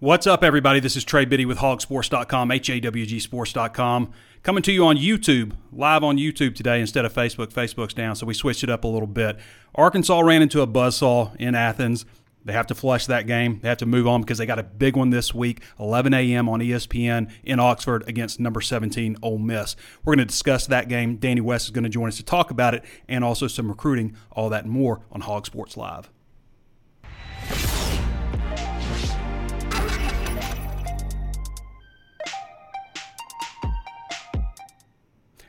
[0.00, 0.78] What's up, everybody?
[0.78, 4.12] This is Trey Biddy with hawgsports.com, H-A-W-G sports.com.
[4.44, 7.48] Coming to you on YouTube, live on YouTube today instead of Facebook.
[7.48, 9.36] Facebook's down, so we switched it up a little bit.
[9.74, 12.06] Arkansas ran into a buzzsaw in Athens.
[12.44, 13.58] They have to flush that game.
[13.60, 16.48] They have to move on because they got a big one this week, 11 a.m.
[16.48, 19.74] on ESPN in Oxford against number 17 Ole Miss.
[20.04, 21.16] We're going to discuss that game.
[21.16, 24.16] Danny West is going to join us to talk about it and also some recruiting,
[24.30, 26.08] all that and more on Hawg Sports Live.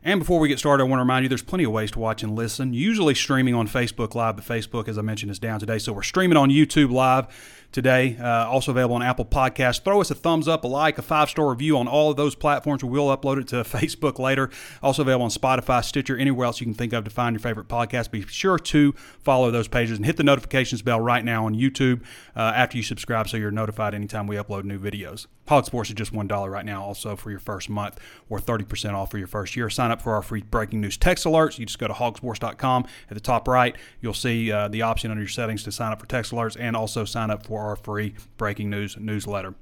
[0.04, 2.00] And before we get started, I want to remind you there's plenty of ways to
[2.00, 2.74] watch and listen.
[2.74, 5.78] Usually streaming on Facebook Live, but Facebook, as I mentioned, is down today.
[5.78, 7.28] So we're streaming on YouTube Live
[7.72, 8.18] today.
[8.20, 9.82] Uh, also available on Apple Podcasts.
[9.84, 12.36] Throw us a thumbs up, a like, a five star review on all of those
[12.36, 12.84] platforms.
[12.84, 14.50] We will upload it to Facebook later.
[14.82, 17.68] Also available on Spotify, Stitcher, anywhere else you can think of to find your favorite
[17.68, 18.12] podcast.
[18.12, 22.02] Be sure to follow those pages and hit the notifications bell right now on YouTube
[22.36, 25.28] uh, after you subscribe so you're notified anytime we upload new videos.
[25.48, 29.10] Hawg Sports is just $1 right now, also for your first month, or 30% off
[29.10, 29.68] for your first year.
[29.68, 31.58] Sign up for our free breaking news text alerts.
[31.58, 32.86] You just go to hawgsports.com.
[33.10, 36.00] At the top right, you'll see uh, the option under your settings to sign up
[36.00, 39.56] for text alerts and also sign up for our free breaking news newsletter.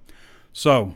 [0.53, 0.95] So,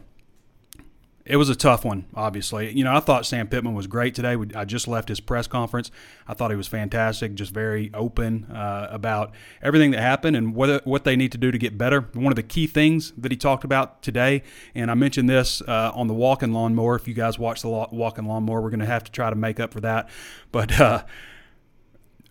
[1.23, 2.75] it was a tough one, obviously.
[2.75, 4.35] You know, I thought Sam Pittman was great today.
[4.55, 5.91] I just left his press conference.
[6.27, 10.85] I thought he was fantastic, just very open uh, about everything that happened and what,
[10.85, 12.01] what they need to do to get better.
[12.13, 14.41] One of the key things that he talked about today,
[14.73, 16.95] and I mentioned this uh, on the walk walking lawnmower.
[16.95, 19.35] If you guys watch the walk walking lawnmower, we're going to have to try to
[19.35, 20.09] make up for that.
[20.51, 21.03] But uh,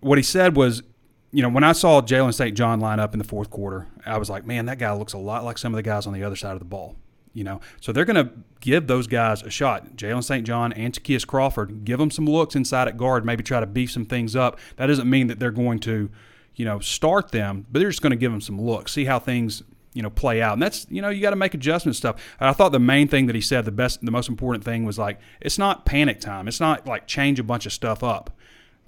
[0.00, 0.82] what he said was
[1.32, 2.56] you know, when I saw Jalen St.
[2.56, 5.18] John line up in the fourth quarter, I was like, man, that guy looks a
[5.18, 6.96] lot like some of the guys on the other side of the ball.
[7.32, 9.94] You know, so they're going to give those guys a shot.
[9.96, 10.44] Jalen St.
[10.44, 13.92] John and Ty'Kieast Crawford, give them some looks inside at guard, maybe try to beef
[13.92, 14.58] some things up.
[14.76, 16.10] That doesn't mean that they're going to,
[16.56, 19.20] you know, start them, but they're just going to give them some looks, see how
[19.20, 19.62] things
[19.92, 22.48] you know play out and that's you know you got to make adjustment stuff and
[22.48, 24.98] i thought the main thing that he said the best the most important thing was
[24.98, 28.30] like it's not panic time it's not like change a bunch of stuff up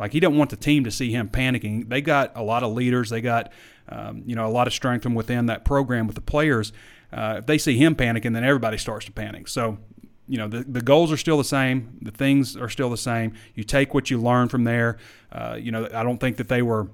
[0.02, 1.88] like he didn't want the team to see him panicking.
[1.88, 3.08] They got a lot of leaders.
[3.08, 3.52] They got
[3.88, 6.72] um, you know a lot of strength from within that program with the players.
[7.12, 9.46] Uh, if they see him panicking, then everybody starts to panic.
[9.46, 9.78] So
[10.26, 11.98] you know the, the goals are still the same.
[12.02, 13.34] The things are still the same.
[13.54, 14.98] You take what you learn from there.
[15.30, 16.88] Uh, you know I don't think that they were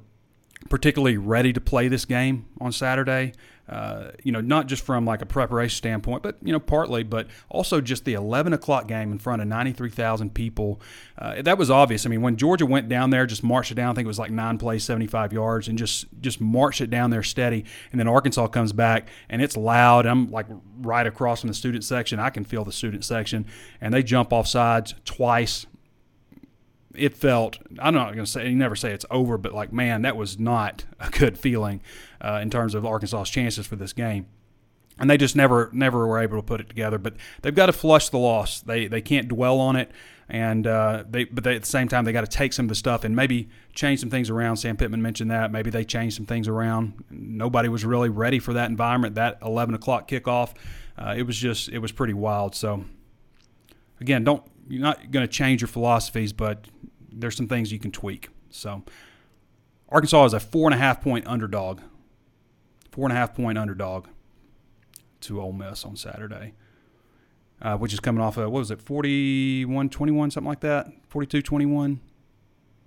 [0.68, 3.32] particularly ready to play this game on Saturday.
[3.68, 7.26] Uh, you know, not just from like a preparation standpoint, but you know, partly, but
[7.50, 10.80] also just the 11 o'clock game in front of 93,000 people.
[11.18, 12.06] Uh, that was obvious.
[12.06, 13.90] I mean, when Georgia went down there, just marched it down.
[13.90, 17.10] I think it was like nine plays, 75 yards, and just just marched it down
[17.10, 17.66] there steady.
[17.92, 20.06] And then Arkansas comes back, and it's loud.
[20.06, 20.46] I'm like
[20.78, 22.18] right across from the student section.
[22.18, 23.44] I can feel the student section,
[23.82, 25.66] and they jump off sides twice
[26.98, 30.02] it felt I'm not going to say you never say it's over, but like man,
[30.02, 31.80] that was not a good feeling
[32.20, 34.26] uh, in terms of Arkansas's chances for this game.
[35.00, 36.98] And they just never never were able to put it together.
[36.98, 38.60] But they've got to flush the loss.
[38.60, 39.90] They they can't dwell on it.
[40.28, 42.68] And uh, they but they, at the same time they got to take some of
[42.68, 44.56] the stuff and maybe change some things around.
[44.56, 47.04] Sam Pittman mentioned that maybe they changed some things around.
[47.10, 49.14] Nobody was really ready for that environment.
[49.14, 50.52] That 11 o'clock kickoff,
[50.98, 52.56] uh, it was just it was pretty wild.
[52.56, 52.84] So
[54.00, 56.66] again, don't you're not going to change your philosophies, but
[57.10, 58.28] there's some things you can tweak.
[58.50, 58.82] So
[59.88, 61.80] Arkansas is a four and a half point underdog.
[62.90, 64.06] Four and a half point underdog
[65.20, 66.54] to Ole Miss on Saturday,
[67.60, 70.88] uh, which is coming off of, what was it, 41 21, something like that?
[71.08, 72.00] 42 21?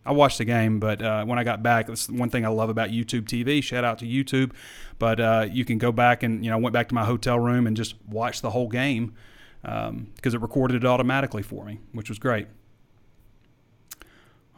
[0.04, 2.70] I watched the game, but uh, when I got back, that's one thing I love
[2.70, 3.62] about YouTube TV.
[3.62, 4.52] Shout out to YouTube,
[4.98, 7.40] but uh, you can go back and you know I went back to my hotel
[7.40, 9.14] room and just watch the whole game
[9.62, 12.48] because um, it recorded it automatically for me, which was great.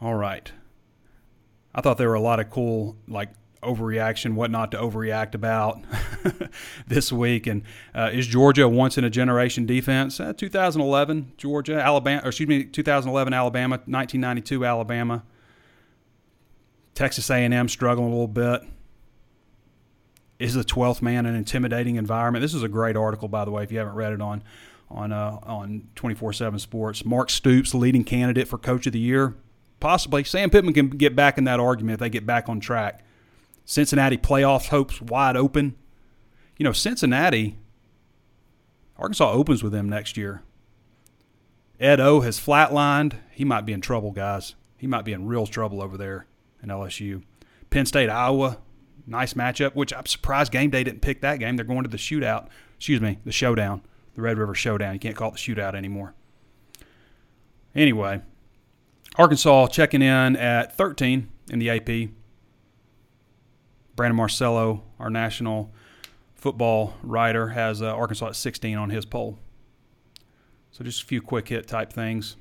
[0.03, 0.51] All right.
[1.73, 3.29] I thought there were a lot of cool, like,
[3.61, 5.81] overreaction, what not to overreact about
[6.87, 7.47] this week.
[7.47, 7.63] And
[7.95, 10.19] uh, is Georgia once in a generation defense?
[10.19, 15.23] Uh, 2011 Georgia, Alabama, excuse me, 2011 Alabama, 1992 Alabama.
[16.95, 18.61] Texas A&M struggling a little bit.
[20.37, 22.41] Is the 12th man an intimidating environment?
[22.41, 24.43] This is a great article, by the way, if you haven't read it on
[24.89, 27.05] on uh, on 24/7 Sports.
[27.05, 29.35] Mark Stoops, leading candidate for Coach of the Year
[29.83, 33.03] possibly Sam Pittman can get back in that argument if they get back on track.
[33.65, 35.75] Cincinnati playoffs hopes wide open.
[36.57, 37.57] You know, Cincinnati
[38.97, 40.41] Arkansas opens with them next year.
[41.81, 43.15] Ed O has flatlined.
[43.31, 44.55] He might be in trouble, guys.
[44.77, 46.27] He might be in real trouble over there
[46.61, 47.21] in LSU.
[47.69, 48.59] Penn State, Iowa,
[49.05, 51.57] nice matchup, which I'm surprised game day didn't pick that game.
[51.57, 52.47] They're going to the shootout.
[52.77, 53.81] Excuse me, the showdown,
[54.15, 54.93] the Red River Showdown.
[54.93, 56.13] You can't call it the shootout anymore.
[57.75, 58.21] Anyway,
[59.15, 62.09] Arkansas checking in at 13 in the AP.
[63.95, 65.71] Brandon Marcello, our national
[66.33, 69.37] football writer, has uh, Arkansas at 16 on his poll.
[70.71, 72.35] So just a few quick hit type things.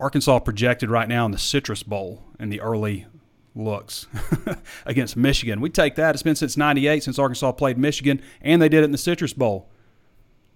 [0.00, 3.06] Arkansas projected right now in the Citrus Bowl in the early
[3.54, 4.06] looks
[4.86, 5.60] against Michigan.
[5.60, 6.14] We take that.
[6.14, 9.32] It's been since 98 since Arkansas played Michigan, and they did it in the Citrus
[9.32, 9.70] Bowl.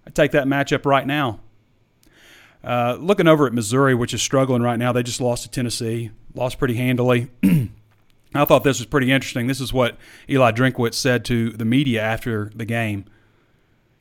[0.05, 1.39] I take that matchup right now.
[2.65, 6.09] Uh, looking over at Missouri, which is struggling right now, they just lost to Tennessee,
[6.33, 7.29] lost pretty handily.
[8.33, 9.45] I thought this was pretty interesting.
[9.45, 9.97] This is what
[10.27, 13.05] Eli Drinkwitz said to the media after the game.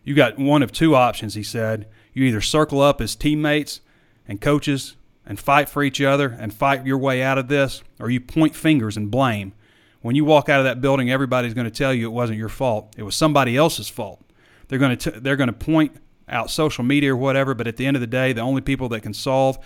[0.03, 1.87] You got one of two options, he said.
[2.15, 3.81] You either circle up as teammates
[4.27, 4.97] and coaches
[5.27, 8.57] and fight for each other and fight your way out of this, or you point
[8.57, 9.53] fingers and blame.
[10.01, 12.49] When you walk out of that building, everybody's going to tell you it wasn't your
[12.49, 12.95] fault.
[12.97, 14.23] It was somebody else's fault.
[14.69, 15.97] They're going to t- they're going to point
[16.29, 18.89] out social media or whatever, but at the end of the day, the only people
[18.91, 19.59] that can solve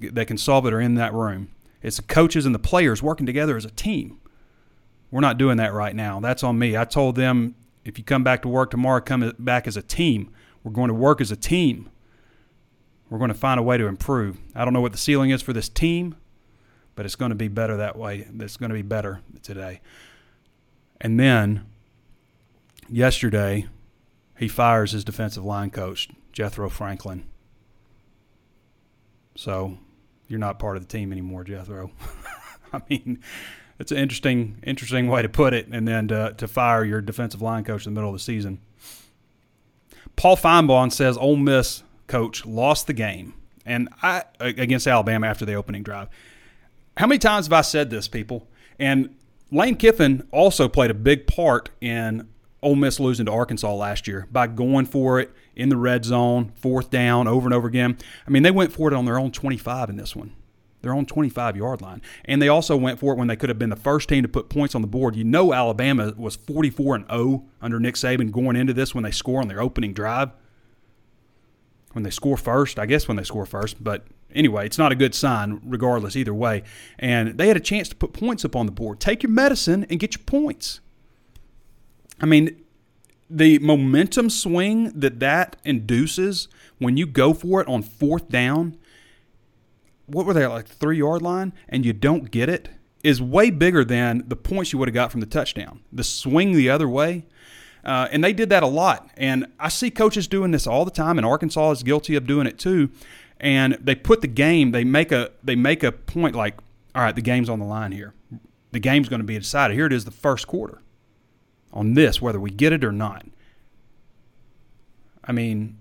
[0.00, 1.48] that can solve it are in that room.
[1.82, 4.20] It's the coaches and the players working together as a team.
[5.10, 6.20] We're not doing that right now.
[6.20, 6.76] That's on me.
[6.76, 10.32] I told them if you come back to work tomorrow, come back as a team.
[10.62, 11.90] We're going to work as a team.
[13.10, 14.38] We're going to find a way to improve.
[14.54, 16.16] I don't know what the ceiling is for this team,
[16.94, 18.26] but it's going to be better that way.
[18.40, 19.80] It's going to be better today.
[21.00, 21.66] And then
[22.88, 23.66] yesterday,
[24.38, 27.24] he fires his defensive line coach, Jethro Franklin.
[29.36, 29.78] So
[30.28, 31.90] you're not part of the team anymore, Jethro.
[32.72, 33.20] I mean,
[33.78, 37.42] it's an interesting, interesting way to put it, and then to, to fire your defensive
[37.42, 38.60] line coach in the middle of the season.
[40.16, 43.34] Paul Finebaum says Ole Miss coach lost the game,
[43.66, 46.08] and I against Alabama after the opening drive.
[46.96, 48.48] How many times have I said this, people?
[48.78, 49.16] And
[49.50, 52.28] Lane Kiffin also played a big part in
[52.64, 56.52] Ole Miss losing to Arkansas last year by going for it in the red zone,
[56.56, 57.98] fourth down, over and over again.
[58.26, 60.32] I mean, they went for it on their own 25 in this one,
[60.80, 62.00] their own 25 yard line.
[62.24, 64.28] And they also went for it when they could have been the first team to
[64.28, 65.14] put points on the board.
[65.14, 69.10] You know, Alabama was 44 and 0 under Nick Saban going into this when they
[69.10, 70.30] score on their opening drive.
[71.92, 74.96] When they score first, I guess when they score first, but anyway, it's not a
[74.96, 76.64] good sign regardless either way.
[76.98, 78.98] And they had a chance to put points up on the board.
[78.98, 80.80] Take your medicine and get your points.
[82.20, 82.64] I mean,
[83.30, 88.76] the momentum swing that that induces when you go for it on fourth down,
[90.06, 92.68] what were they like three yard line, and you don't get it,
[93.02, 95.80] is way bigger than the points you would have got from the touchdown.
[95.92, 97.26] The swing the other way.
[97.84, 99.10] Uh, and they did that a lot.
[99.16, 102.46] And I see coaches doing this all the time, and Arkansas is guilty of doing
[102.46, 102.90] it too.
[103.38, 106.56] And they put the game, they make a they make a point like,
[106.94, 108.14] all right, the game's on the line here.
[108.72, 109.74] The game's going to be decided.
[109.74, 110.80] Here it is, the first quarter
[111.74, 113.26] on this, whether we get it or not.
[115.24, 115.76] I mean,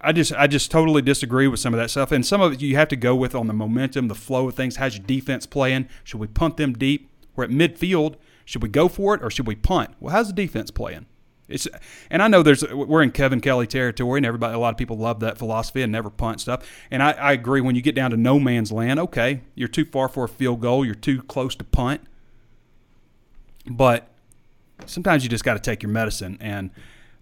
[0.00, 2.10] I just I just totally disagree with some of that stuff.
[2.10, 4.54] And some of it you have to go with on the momentum, the flow of
[4.54, 4.76] things.
[4.76, 5.88] How's your defense playing?
[6.02, 7.10] Should we punt them deep?
[7.36, 8.16] We're at midfield.
[8.44, 9.90] Should we go for it or should we punt?
[10.00, 11.06] Well, how's the defense playing?
[11.48, 11.68] It's
[12.10, 14.96] and I know there's we're in Kevin Kelley territory, and everybody a lot of people
[14.96, 16.66] love that philosophy and never punt stuff.
[16.90, 19.84] And I, I agree when you get down to no man's land, okay, you're too
[19.84, 22.02] far for a field goal, you're too close to punt.
[23.66, 24.09] But
[24.86, 26.38] sometimes you just got to take your medicine.
[26.40, 26.70] And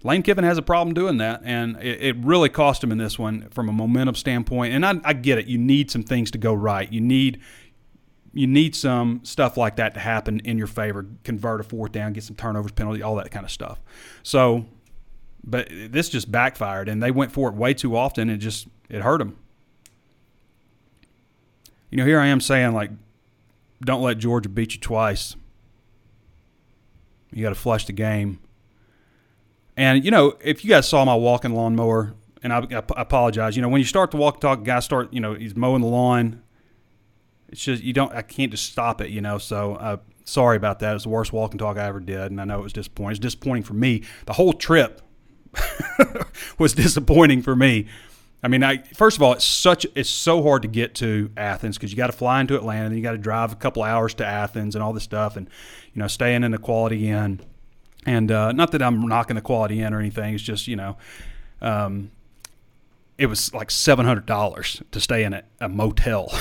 [0.02, 3.18] Lane Kiffin has a problem doing that, and it, it really cost him in this
[3.18, 4.74] one from a momentum standpoint.
[4.74, 6.90] And I, I get it; you need some things to go right.
[6.92, 7.40] You need
[8.32, 11.06] you need some stuff like that to happen in your favor.
[11.24, 13.80] Convert a fourth down, get some turnovers, penalty, all that kind of stuff.
[14.22, 14.66] So,
[15.42, 19.02] but this just backfired, and they went for it way too often, and just it
[19.02, 19.36] hurt them.
[21.90, 22.90] You know, here I am saying like,
[23.80, 25.34] don't let Georgia beat you twice.
[27.32, 28.40] You got to flush the game.
[29.76, 33.62] And you know, if you guys saw my walking lawnmower, and I, I, apologize, you
[33.62, 36.42] know, when you start to walk talk, guys start, you know, he's mowing the lawn.
[37.48, 39.38] It's just you don't, I can't just stop it, you know.
[39.38, 40.94] So uh, sorry about that.
[40.94, 43.12] It's the worst walking talk I ever did, and I know it was disappointing.
[43.12, 44.02] It's disappointing for me.
[44.26, 45.00] The whole trip
[46.58, 47.86] was disappointing for me.
[48.42, 51.76] I mean, I, first of all, it's such it's so hard to get to Athens
[51.76, 54.14] because you got to fly into Atlanta, and you got to drive a couple hours
[54.14, 55.48] to Athens and all this stuff, and
[55.92, 57.40] you know, staying in the Quality Inn.
[58.06, 60.34] And uh, not that I'm knocking the Quality Inn or anything.
[60.34, 60.96] It's just you know,
[61.60, 62.12] um,
[63.16, 66.32] it was like seven hundred dollars to stay in a, a motel.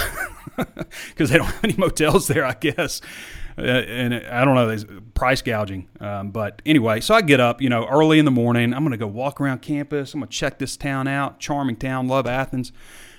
[0.56, 3.02] because they don't have any motels there, I guess.
[3.58, 4.86] Uh, and I don't know, there's
[5.16, 5.88] price gouging.
[6.00, 8.74] Um, but anyway, so I get up, you know, early in the morning.
[8.74, 10.14] I'm going to go walk around campus.
[10.14, 11.40] I'm going to check this town out.
[11.40, 12.72] Charming town, love Athens.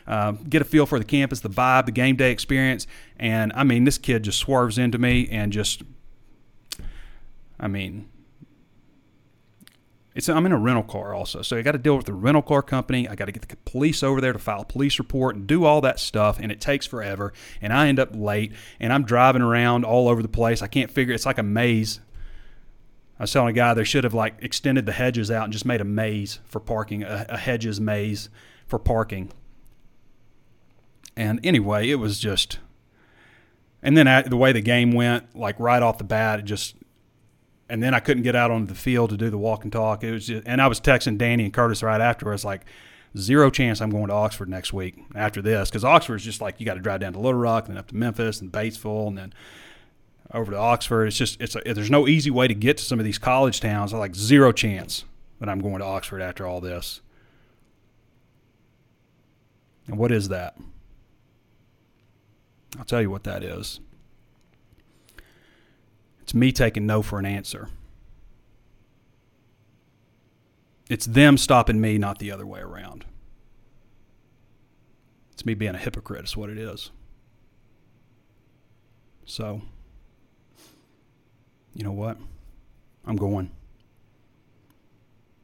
[0.06, 2.86] Um, get a feel for the campus, the vibe, the game day experience.
[3.18, 5.82] And I mean, this kid just swerves into me and just,
[7.58, 8.08] I mean,
[10.18, 12.42] it's I'm in a rental car also, so I got to deal with the rental
[12.42, 13.06] car company.
[13.06, 15.64] I got to get the police over there to file a police report and do
[15.64, 17.32] all that stuff, and it takes forever.
[17.62, 20.60] And I end up late, and I'm driving around all over the place.
[20.60, 21.14] I can't figure.
[21.14, 22.00] It's like a maze.
[23.20, 25.64] I was telling a guy they should have like extended the hedges out and just
[25.64, 28.28] made a maze for parking, a, a hedges maze
[28.66, 29.30] for parking.
[31.16, 32.58] And anyway, it was just.
[33.84, 36.74] And then I, the way the game went, like right off the bat, it just
[37.68, 40.02] and then I couldn't get out onto the field to do the walk and talk.
[40.02, 42.64] It was just, and I was texting Danny and Curtis right afterwards, like
[43.16, 46.60] zero chance I'm going to Oxford next week after this because Oxford is just like
[46.60, 49.08] you got to drive down to Little Rock and then up to Memphis and Batesville
[49.08, 49.34] and then
[50.32, 51.06] over to Oxford.
[51.06, 53.60] It's just it's a, there's no easy way to get to some of these college
[53.60, 53.92] towns.
[53.92, 55.04] I like zero chance
[55.40, 57.00] that I'm going to Oxford after all this.
[59.86, 60.56] And what is that?
[62.78, 63.80] I'll tell you what that is.
[66.28, 67.70] It's me taking no for an answer.
[70.90, 73.06] It's them stopping me, not the other way around.
[75.32, 76.90] It's me being a hypocrite, is what it is.
[79.24, 79.62] So,
[81.74, 82.18] you know what?
[83.06, 83.50] I'm going.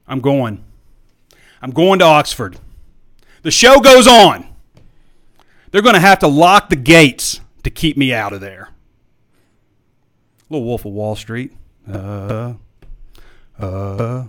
[0.06, 0.62] I'm going.
[1.62, 2.58] I'm going to Oxford.
[3.40, 4.46] The show goes on.
[5.70, 8.68] They're going to have to lock the gates to keep me out of there.
[10.50, 11.52] Little Wolf of Wall Street.
[11.90, 12.54] Uh,
[13.58, 14.24] uh,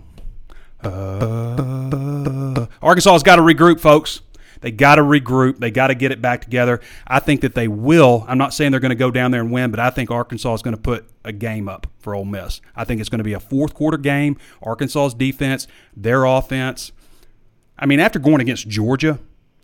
[0.84, 4.22] uh, Arkansas's got to regroup, folks.
[4.62, 5.60] They got to regroup.
[5.60, 6.82] They got to get it back together.
[7.06, 8.26] I think that they will.
[8.28, 10.54] I'm not saying they're going to go down there and win, but I think Arkansas
[10.56, 12.62] is going to put a game up for Ole Miss.
[12.76, 14.38] I think it's going to be a fourth quarter game.
[14.64, 16.92] Arkansas's defense, their offense.
[17.78, 19.20] I mean, after going against Georgia,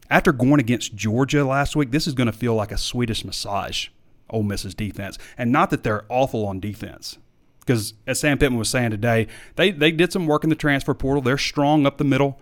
[0.09, 3.87] after going against Georgia last week, this is going to feel like a Swedish massage
[4.31, 5.17] Ole Miss's defense.
[5.37, 7.17] And not that they're awful on defense.
[7.59, 10.93] Because as Sam Pittman was saying today, they, they did some work in the transfer
[10.93, 11.21] portal.
[11.21, 12.39] They're strong up the middle,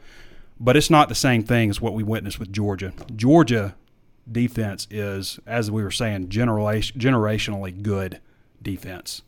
[0.59, 2.93] but it's not the same thing as what we witnessed with Georgia.
[3.15, 3.75] Georgia
[4.31, 8.21] defense is, as we were saying, generation, generationally good
[8.61, 9.21] defense.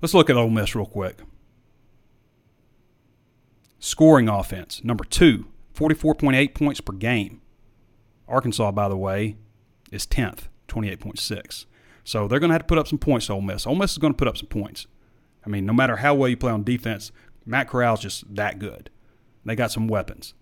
[0.00, 1.18] Let's look at Ole Miss real quick.
[3.78, 7.40] Scoring offense, number two, 44.8 points per game.
[8.28, 9.36] Arkansas, by the way,
[9.90, 11.66] is 10th, 28.6.
[12.04, 13.66] So they're going to have to put up some points Ole Miss.
[13.66, 14.86] Ole Miss is going to put up some points.
[15.44, 17.12] I mean, no matter how well you play on defense,
[17.44, 18.90] Matt Corral's just that good.
[19.44, 20.34] They got some weapons.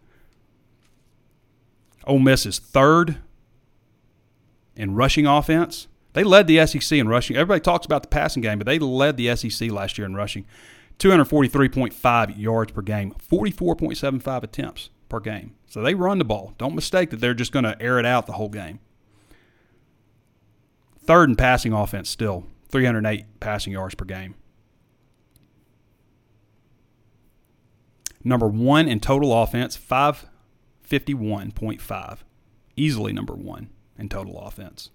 [2.07, 3.19] Ole Miss is third
[4.76, 5.88] in rushing offense.
[6.14, 7.37] They led the SEC in rushing.
[7.37, 10.47] Everybody talks about the passing game, but they led the SEC last year in rushing.
[10.99, 15.55] 243.5 yards per game, 44.75 attempts per game.
[15.67, 16.55] So they run the ball.
[16.59, 18.81] Don't mistake that they're just going to air it out the whole game.
[21.05, 24.35] Third in passing offense still, 308 passing yards per game.
[28.23, 32.19] Number one in total offense, 551.5.
[32.77, 33.69] Easily number one
[33.99, 34.91] in total offense.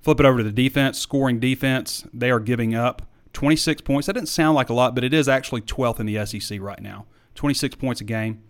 [0.00, 2.06] Flip it over to the defense, scoring defense.
[2.14, 4.06] They are giving up 26 points.
[4.06, 6.80] That didn't sound like a lot, but it is actually 12th in the SEC right
[6.80, 7.06] now.
[7.34, 8.44] 26 points a game.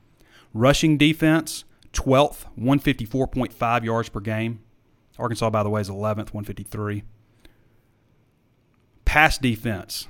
[0.55, 4.61] Rushing defense, 12th, 154.5 yards per game.
[5.19, 7.03] Arkansas, by the way, is 11th, 153.
[9.05, 10.07] Pass defense,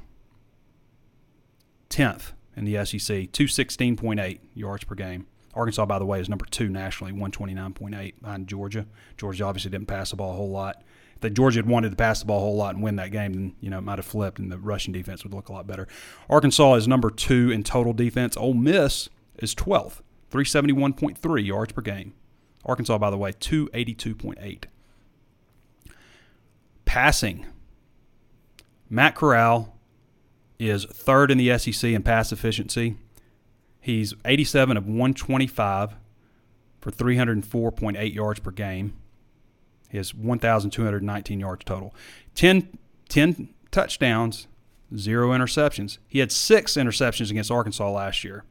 [1.91, 5.27] 10th in the SEC, 216.8 yards per game.
[5.55, 8.87] Arkansas, by the way, is number two nationally, 129.8 behind Georgia.
[9.17, 10.83] Georgia obviously didn't pass the ball a whole lot.
[11.15, 13.11] If the Georgia had wanted to pass the ball a whole lot and win that
[13.11, 15.53] game, then you know it might have flipped, and the rushing defense would look a
[15.53, 15.89] lot better.
[16.29, 18.37] Arkansas is number two in total defense.
[18.37, 22.15] Ole Miss is 12th, 371.3 yards per game.
[22.65, 24.65] Arkansas, by the way, 282.8.
[26.85, 27.47] Passing.
[28.91, 29.77] Matt Corral
[30.59, 32.97] is third in the SEC in pass efficiency.
[33.81, 35.95] He's 87 of 125
[36.81, 38.95] for 304.8 yards per game.
[39.91, 41.95] He has 1,219 yards total.
[42.35, 44.47] 10, 10 touchdowns,
[44.97, 45.99] zero interceptions.
[46.07, 48.45] He had six interceptions against Arkansas last year.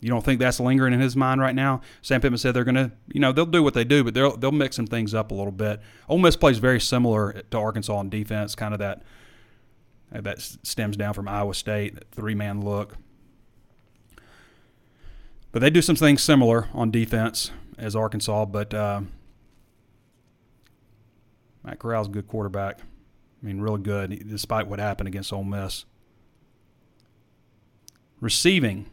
[0.00, 1.80] You don't think that's lingering in his mind right now?
[2.02, 4.36] Sam Pittman said they're going to, you know, they'll do what they do, but they'll
[4.36, 5.80] they'll mix some things up a little bit.
[6.08, 9.02] Ole Miss plays very similar to Arkansas on defense, kind of that
[10.12, 12.96] that stems down from Iowa State, three man look.
[15.52, 18.44] but they do some things similar on defense as Arkansas.
[18.46, 19.02] But uh,
[21.64, 22.80] Matt Corral's a good quarterback.
[22.80, 25.84] I mean, really good, despite what happened against Ole Miss.
[28.20, 28.86] Receiving,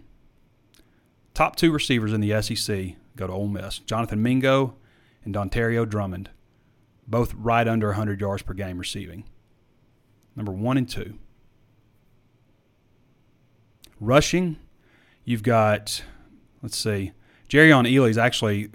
[1.36, 4.76] top two receivers in the SEC go to Ole Miss: Jonathan Mingo
[5.24, 6.32] and Dontario Drummond,
[7.08, 9.26] both right under 100 yards per game receiving.
[10.36, 11.20] Number one and two.
[14.00, 14.58] Rushing,
[15.24, 16.04] you've got,
[16.62, 17.14] let's see,
[17.48, 18.70] Jerrion Ealy's actually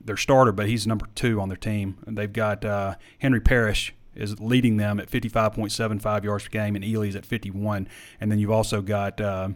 [0.00, 1.98] their starter, but he's number two on their team.
[2.06, 6.84] And they've got uh, Henry Parrish is leading them at 55.75 yards per game, and
[6.84, 7.88] Ealy's at 51.
[8.20, 9.50] And then you've also got uh,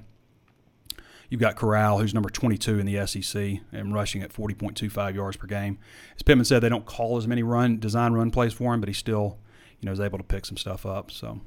[1.30, 5.46] you've got Corral, who's number 22 in the SEC and rushing at 40.25 yards per
[5.46, 5.78] game.
[6.16, 8.88] As Pittman said, they don't call as many run design run plays for him, but
[8.88, 9.38] he still
[9.80, 11.10] you know is able to pick some stuff up.
[11.10, 11.40] So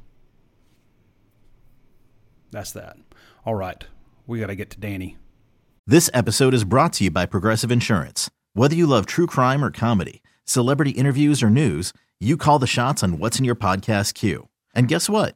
[2.51, 2.97] that's that.
[3.45, 3.83] All right,
[4.25, 5.17] we got to get to Danny.
[5.85, 8.29] This episode is brought to you by Progressive Insurance.
[8.53, 13.03] Whether you love true crime or comedy, celebrity interviews or news, you call the shots
[13.03, 14.49] on what's in your podcast queue.
[14.73, 15.35] And guess what?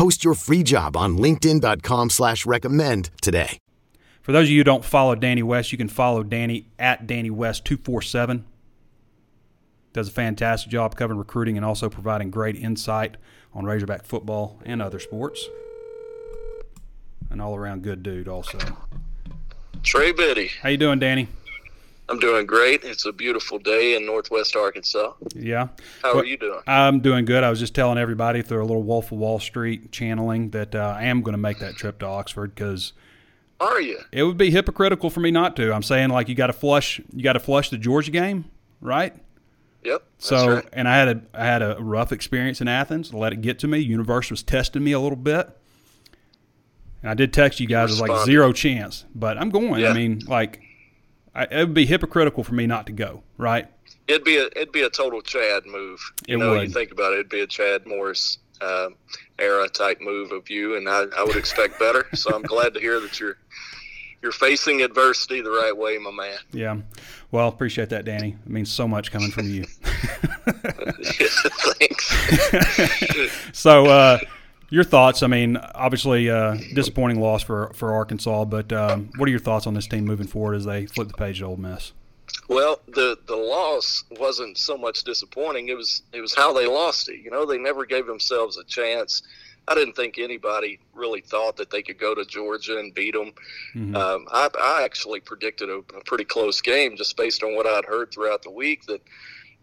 [0.00, 3.58] Post your free job on LinkedIn.com slash recommend today.
[4.22, 7.28] For those of you who don't follow Danny West, you can follow Danny at Danny
[7.28, 8.46] West 247.
[9.92, 13.18] Does a fantastic job covering recruiting and also providing great insight
[13.52, 15.46] on Razorback football and other sports
[17.28, 18.56] an all around good dude also.
[19.82, 20.50] Trey Biddy.
[20.62, 21.28] How you doing, Danny?
[22.10, 22.82] I'm doing great.
[22.82, 25.12] It's a beautiful day in Northwest Arkansas.
[25.34, 25.68] Yeah.
[26.02, 26.60] How well, are you doing?
[26.66, 27.44] I'm doing good.
[27.44, 30.96] I was just telling everybody through a little Wolf of Wall Street channeling that uh,
[30.98, 32.94] I am going to make that trip to Oxford because.
[33.60, 34.00] Are you?
[34.10, 35.72] It would be hypocritical for me not to.
[35.72, 39.14] I'm saying like you got to flush, you got to flush the Georgia game, right?
[39.84, 40.02] Yep.
[40.18, 40.68] So, right.
[40.72, 43.14] and I had a I had a rough experience in Athens.
[43.14, 43.78] Let it get to me.
[43.78, 45.48] Universe was testing me a little bit.
[47.02, 49.80] And I did text you guys, it was like zero chance, but I'm going.
[49.80, 49.90] Yeah.
[49.90, 50.60] I mean, like,
[51.40, 53.66] I, it would be hypocritical for me not to go, right?
[54.06, 56.00] It'd be a it'd be a total Chad move.
[56.26, 56.62] You it know, would.
[56.62, 58.88] you think about it, it'd be a Chad Morris uh,
[59.38, 62.06] era type move of you, and I, I would expect better.
[62.14, 63.38] so I'm glad to hear that you're
[64.20, 66.36] you're facing adversity the right way, my man.
[66.52, 66.76] Yeah.
[67.30, 68.36] Well, appreciate that, Danny.
[68.44, 69.64] It means so much coming from you.
[71.78, 72.12] Thanks.
[73.58, 74.18] so, uh,
[74.70, 75.22] your thoughts?
[75.22, 79.66] I mean, obviously, uh, disappointing loss for for Arkansas, but um, what are your thoughts
[79.66, 81.92] on this team moving forward as they flip the page to Ole Miss?
[82.48, 85.68] Well, the the loss wasn't so much disappointing.
[85.68, 87.20] It was it was how they lost it.
[87.22, 89.22] You know, they never gave themselves a chance.
[89.68, 93.32] I didn't think anybody really thought that they could go to Georgia and beat them.
[93.74, 93.94] Mm-hmm.
[93.94, 97.84] Um, I, I, actually predicted a, a, pretty close game just based on what I'd
[97.84, 98.86] heard throughout the week.
[98.86, 99.02] That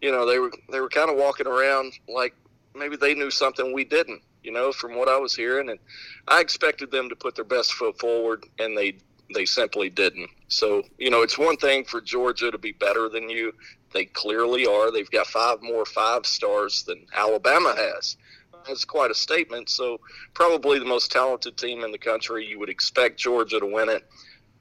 [0.00, 2.34] you know they were they were kind of walking around like
[2.74, 5.68] maybe they knew something we didn't you know, from what I was hearing.
[5.68, 5.78] And
[6.26, 8.96] I expected them to put their best foot forward, and they
[9.34, 10.30] they simply didn't.
[10.48, 13.52] So, you know, it's one thing for Georgia to be better than you.
[13.92, 14.90] They clearly are.
[14.90, 18.16] They've got five more five stars than Alabama has.
[18.66, 19.68] That's quite a statement.
[19.68, 20.00] So,
[20.32, 22.46] probably the most talented team in the country.
[22.46, 24.08] You would expect Georgia to win it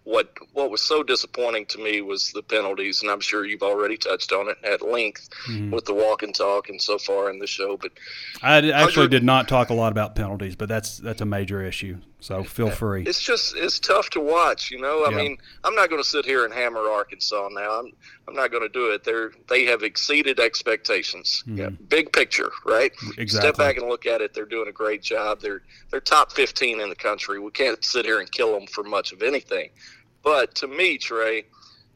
[0.07, 3.97] what what was so disappointing to me was the penalties, and I'm sure you've already
[3.97, 5.69] touched on it at length mm-hmm.
[5.71, 7.75] with the walk and talk and so far in the show.
[7.75, 7.91] But
[8.41, 11.97] I actually did not talk a lot about penalties, but that's that's a major issue.
[12.19, 13.03] So feel free.
[13.03, 14.71] It's just it's tough to watch.
[14.71, 15.17] You know, I yeah.
[15.17, 17.79] mean, I'm not going to sit here and hammer Arkansas now.
[17.79, 17.91] I'm
[18.27, 19.03] I'm not going to do it.
[19.03, 21.43] They're they have exceeded expectations.
[21.45, 21.57] Mm-hmm.
[21.57, 22.91] Yeah, big picture, right?
[23.17, 23.27] Exactly.
[23.27, 24.33] Step back and look at it.
[24.33, 25.41] They're doing a great job.
[25.41, 27.39] They're they're top 15 in the country.
[27.39, 29.69] We can't sit here and kill them for much of anything.
[30.27, 31.45] But to me, Trey,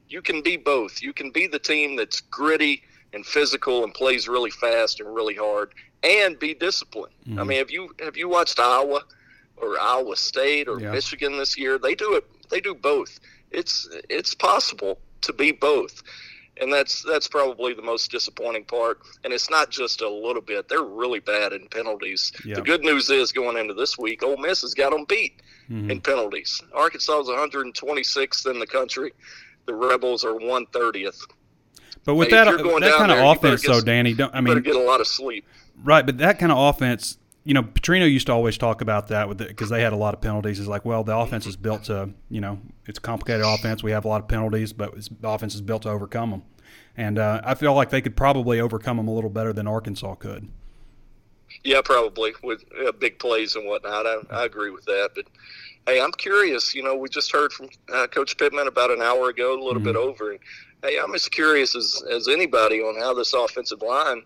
[0.07, 1.01] you can be both.
[1.01, 5.35] You can be the team that's gritty and physical and plays really fast and really
[5.35, 7.13] hard, and be disciplined.
[7.27, 7.39] Mm-hmm.
[7.39, 9.01] I mean, have you have you watched Iowa
[9.57, 10.91] or Iowa State or yeah.
[10.91, 11.77] Michigan this year?
[11.77, 12.25] They do it.
[12.49, 13.19] They do both.
[13.51, 16.01] It's it's possible to be both.
[16.61, 18.99] And that's that's probably the most disappointing part.
[19.23, 22.31] And it's not just a little bit; they're really bad in penalties.
[22.45, 22.55] Yeah.
[22.55, 25.91] The good news is going into this week, Ole Miss has got them beat Mm-hmm.
[25.91, 26.61] in penalties.
[26.73, 29.13] Arkansas is 126th in the country.
[29.67, 31.21] The Rebels are 130th.
[32.03, 34.75] But with Hey, that that kind of there, offense, though, Danny, don't I mean get
[34.75, 35.45] a lot of sleep.
[35.81, 36.05] right?
[36.05, 39.39] But that kind of offense, you know, Petrino used to always talk about that with
[39.39, 40.59] because they had a lot of penalties.
[40.59, 43.81] Is like, well, the offense is built to, you know, it's a complicated offense.
[43.81, 46.43] We have a lot of penalties, but it's, the offense is built to overcome them.
[46.95, 50.15] And uh, I feel like they could probably overcome them a little better than Arkansas
[50.15, 50.49] could.
[51.63, 54.05] Yeah, probably with uh, big plays and whatnot.
[54.05, 55.11] I, I agree with that.
[55.15, 55.25] But
[55.87, 56.75] hey, I'm curious.
[56.75, 59.81] You know, we just heard from uh, Coach Pittman about an hour ago, a little
[59.81, 60.31] bit over.
[60.31, 60.39] And
[60.83, 64.23] hey, I'm as curious as as anybody on how this offensive line.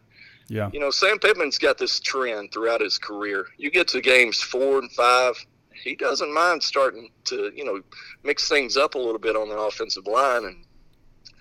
[0.48, 3.48] Yeah, You know, Sam Pittman's got this trend throughout his career.
[3.58, 5.36] You get to games four and five,
[5.74, 7.82] he doesn't mind starting to you know
[8.24, 10.46] mix things up a little bit on the offensive line.
[10.46, 10.66] And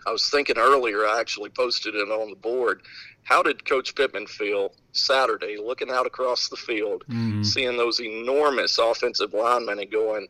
[0.06, 2.82] I was thinking earlier, I actually posted it on the board.
[3.22, 7.42] How did Coach Pittman feel Saturday, looking out across the field, mm-hmm.
[7.42, 10.28] seeing those enormous offensive linemen and going,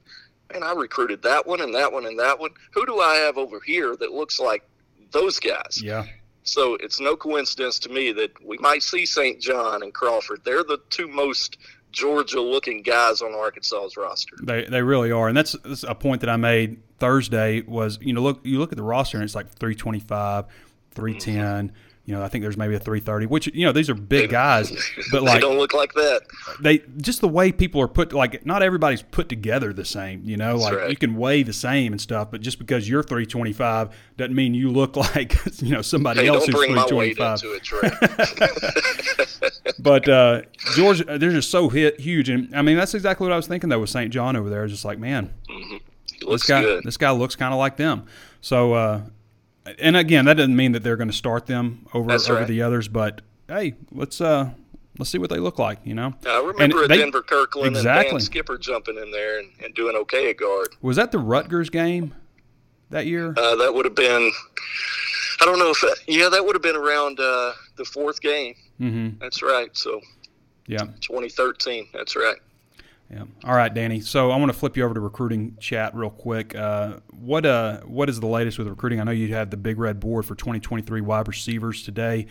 [0.52, 2.50] man, I recruited that one and that one and that one.
[2.72, 4.62] Who do I have over here that looks like
[5.10, 5.80] those guys?
[5.82, 6.06] yeah,
[6.44, 9.40] So it's no coincidence to me that we might see St.
[9.40, 10.42] John and Crawford.
[10.44, 11.56] They're the two most
[11.90, 14.36] Georgia looking guys on Arkansas's roster.
[14.42, 15.28] they they really are.
[15.28, 17.62] And that's, that's a point that I made Thursday.
[17.62, 20.46] Was you know look you look at the roster and it's like three twenty five,
[20.90, 21.68] three ten.
[21.68, 21.76] Mm-hmm.
[22.06, 24.70] You know, I think there's maybe a 330, which you know these are big guys,
[25.10, 26.20] but they like don't look like that.
[26.60, 30.36] they just the way people are put like not everybody's put together the same you
[30.36, 30.90] know like right.
[30.90, 33.88] you can weigh the same and stuff but just because you're 325
[34.18, 37.80] doesn't mean you look like you know somebody Hey, else who's bring my 325 into
[37.82, 40.42] it, but uh
[40.74, 43.70] george they're just so hit huge and i mean that's exactly what i was thinking
[43.70, 45.80] though with st john over there just like man He
[46.28, 46.84] this guy good.
[46.84, 48.04] this guy looks kind of like them
[48.40, 49.00] so uh
[49.78, 52.48] and again that doesn't mean that they're going to start them over That's over right.
[52.48, 54.50] the others but hey let's uh
[54.98, 57.68] let's see what they look like you know I And remember at they- Denver Kirkland
[57.68, 60.68] and exactly Dan Skipper jumping in there and, and doing okay at guard.
[60.82, 62.14] Was that the Rutgers game
[62.90, 63.34] that year?
[63.36, 64.30] Uh, that would have been,
[65.40, 68.54] I don't know if, that, yeah, that would have been around uh, the fourth game.
[68.80, 69.18] mm-hmm.
[69.20, 69.68] That's right.
[69.76, 70.00] So
[70.68, 71.88] Yeah, 2013.
[71.92, 72.36] That's right.
[73.14, 73.24] Yeah.
[73.44, 74.00] All right, Danny.
[74.00, 76.52] So I want to flip you over to recruiting chat real quick.
[76.54, 79.00] Uh, what uh, what is the latest with recruiting?
[79.00, 82.26] I know you had the big red board for 2023 wide receivers today,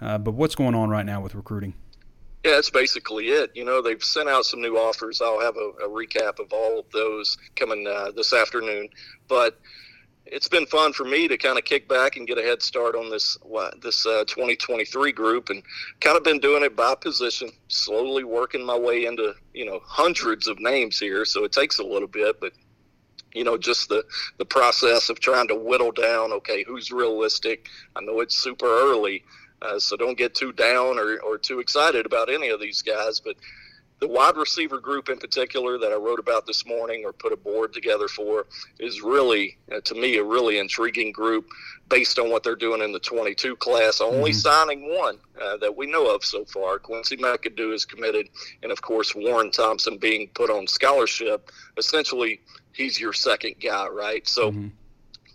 [0.00, 1.74] uh, but what's going on right now with recruiting?
[2.44, 3.50] Yeah, that's basically it.
[3.54, 5.20] You know, they've sent out some new offers.
[5.20, 8.90] I'll have a, a recap of all of those coming uh, this afternoon.
[9.26, 9.58] But
[10.30, 12.94] it's been fun for me to kind of kick back and get a head start
[12.94, 13.38] on this
[13.82, 15.62] this uh, 2023 group, and
[16.00, 20.48] kind of been doing it by position, slowly working my way into you know hundreds
[20.48, 21.24] of names here.
[21.24, 22.52] So it takes a little bit, but
[23.34, 24.04] you know just the
[24.38, 26.32] the process of trying to whittle down.
[26.32, 27.68] Okay, who's realistic?
[27.96, 29.24] I know it's super early.
[29.60, 33.18] Uh, so don't get too down or, or too excited about any of these guys.
[33.18, 33.34] But
[34.00, 37.36] the wide receiver group in particular that I wrote about this morning or put a
[37.36, 38.46] board together for
[38.78, 41.48] is really, uh, to me, a really intriguing group
[41.88, 44.00] based on what they're doing in the 22 class.
[44.00, 46.78] Only signing one uh, that we know of so far.
[46.78, 48.28] Quincy McAdoo is committed,
[48.62, 51.50] and of course, Warren Thompson being put on scholarship.
[51.76, 52.40] Essentially,
[52.72, 54.26] he's your second guy, right?
[54.28, 54.50] So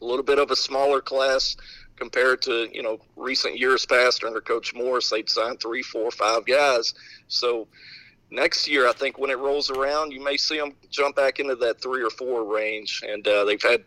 [0.01, 1.57] a little bit of a smaller class
[1.95, 5.09] compared to you know recent years past under Coach Morris.
[5.09, 6.93] They'd sign three, four, five guys.
[7.27, 7.67] So
[8.33, 11.55] next year, I think when it rolls around, you may see them jump back into
[11.57, 13.01] that three or four range.
[13.07, 13.83] And uh, they've had,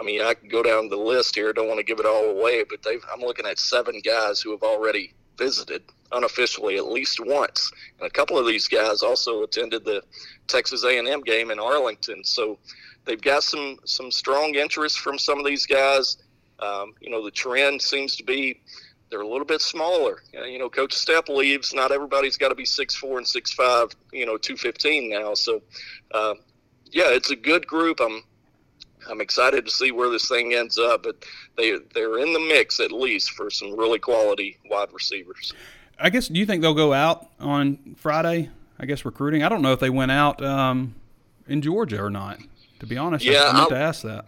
[0.00, 1.52] I mean, I can go down the list here.
[1.52, 3.04] Don't want to give it all away, but they've.
[3.12, 7.70] I'm looking at seven guys who have already visited unofficially at least once.
[7.98, 10.02] And a couple of these guys also attended the
[10.48, 12.24] Texas A&M game in Arlington.
[12.24, 12.58] So
[13.04, 16.18] they've got some some strong interest from some of these guys.
[16.58, 18.60] Um, you know, the trend seems to be
[19.12, 20.22] they're a little bit smaller.
[20.36, 21.72] Uh, you know, Coach Stepp leaves.
[21.74, 23.90] Not everybody's got to be six four and six five.
[24.12, 25.34] You know, two fifteen now.
[25.34, 25.62] So,
[26.12, 26.34] uh,
[26.90, 28.00] yeah, it's a good group.
[28.00, 28.22] I'm
[29.10, 31.02] I'm excited to see where this thing ends up.
[31.02, 31.24] But
[31.58, 35.52] they they're in the mix at least for some really quality wide receivers.
[36.00, 36.28] I guess.
[36.28, 38.48] Do you think they'll go out on Friday?
[38.80, 39.42] I guess recruiting.
[39.44, 40.94] I don't know if they went out um,
[41.46, 42.38] in Georgia or not.
[42.80, 44.24] To be honest, Yeah, I meant I'll- to ask that.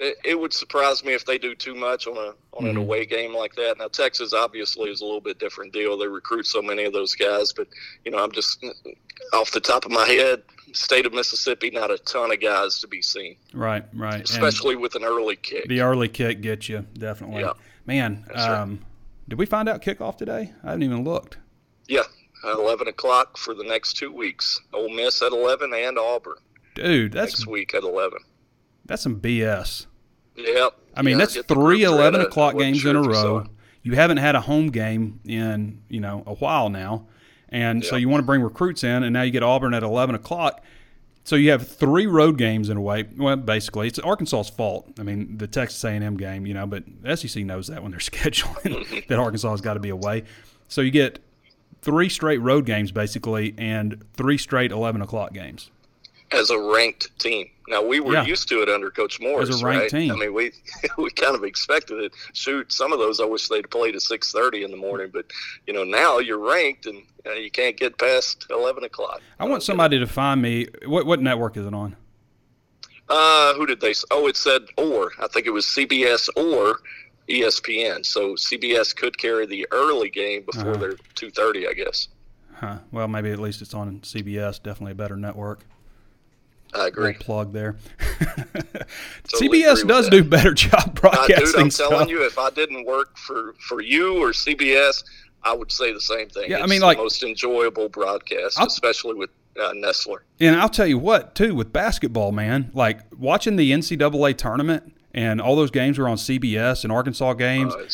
[0.00, 3.04] It, it would surprise me if they do too much on a on an away
[3.04, 3.78] game like that.
[3.78, 5.98] Now Texas obviously is a little bit different deal.
[5.98, 7.66] They recruit so many of those guys, but
[8.04, 8.64] you know I'm just
[9.32, 12.86] off the top of my head, state of Mississippi, not a ton of guys to
[12.86, 14.14] be seen, Right, right.
[14.20, 15.66] And especially with an early kick.
[15.68, 17.42] the early kick gets you definitely.
[17.42, 17.54] Yeah.
[17.86, 18.58] Man, That's right.
[18.58, 18.84] um,
[19.28, 20.52] did we find out kickoff today?
[20.62, 21.38] I haven't even looked.
[21.88, 22.02] Yeah,
[22.44, 24.60] eleven o'clock for the next two weeks.
[24.72, 26.36] Ole Miss at eleven and Auburn
[26.74, 28.18] Dude, that's next week at eleven.
[28.88, 29.86] That's some BS.
[30.34, 30.74] Yep.
[30.96, 33.46] I mean, Yeah, that's three 11 o'clock games in a if you saw row.
[33.82, 37.06] You haven't had a home game in, you know, a while now.
[37.50, 40.14] And so you want to bring recruits in, and now you get Auburn at 11
[40.14, 40.62] o'clock.
[41.24, 43.04] So you have three road games in a way.
[43.16, 44.90] Well, basically, it's Arkansas's fault.
[44.98, 46.84] I mean, the Texas A&M game, you know, but
[47.18, 50.24] SEC knows that when they're scheduling that Arkansas has got to be away.
[50.68, 51.20] So you get
[51.82, 55.70] three straight road games, basically, and three straight 11 o'clock games.
[56.32, 57.48] As a ranked team.
[57.68, 58.24] Now we were Yeah.
[58.24, 60.00] used to it under Coach Morris, As a ranked right?
[60.00, 60.12] team.
[60.12, 60.52] I mean, we
[60.98, 62.12] we kind of expected it.
[62.32, 65.26] Shoot, some of those I wish they'd played at six thirty in the morning, but
[65.66, 69.20] you know now you're ranked and uh, you can't get past eleven o'clock.
[69.38, 70.66] I want somebody to find me.
[70.86, 71.96] What, what network is it on?
[73.08, 73.94] Uh, who did they?
[74.10, 75.12] Oh, it said or.
[75.18, 76.80] I think it was CBS or
[77.28, 78.04] ESPN.
[78.04, 80.78] So CBS could carry the early game before Uh-huh.
[80.80, 82.08] their two thirty, I guess.
[82.54, 82.78] Huh.
[82.92, 84.62] Well, maybe at least it's on CBS.
[84.62, 85.60] Definitely a better network.
[86.74, 87.14] I agree.
[87.14, 87.76] Plug there.
[89.28, 91.90] Totally CBS does do better job broadcasting dude, I'm stuff.
[91.90, 95.04] telling you, if I didn't work for for you or CBS,
[95.42, 96.50] I would say the same thing.
[96.50, 100.18] Yeah, I It's mean, the like- most enjoyable broadcast, I'll- especially with uh, Nessler.
[100.40, 105.40] And I'll tell you what, too, with basketball, man, like watching the NCAA tournament and
[105.40, 107.86] all those games were on CBS and Arkansas games, Uh,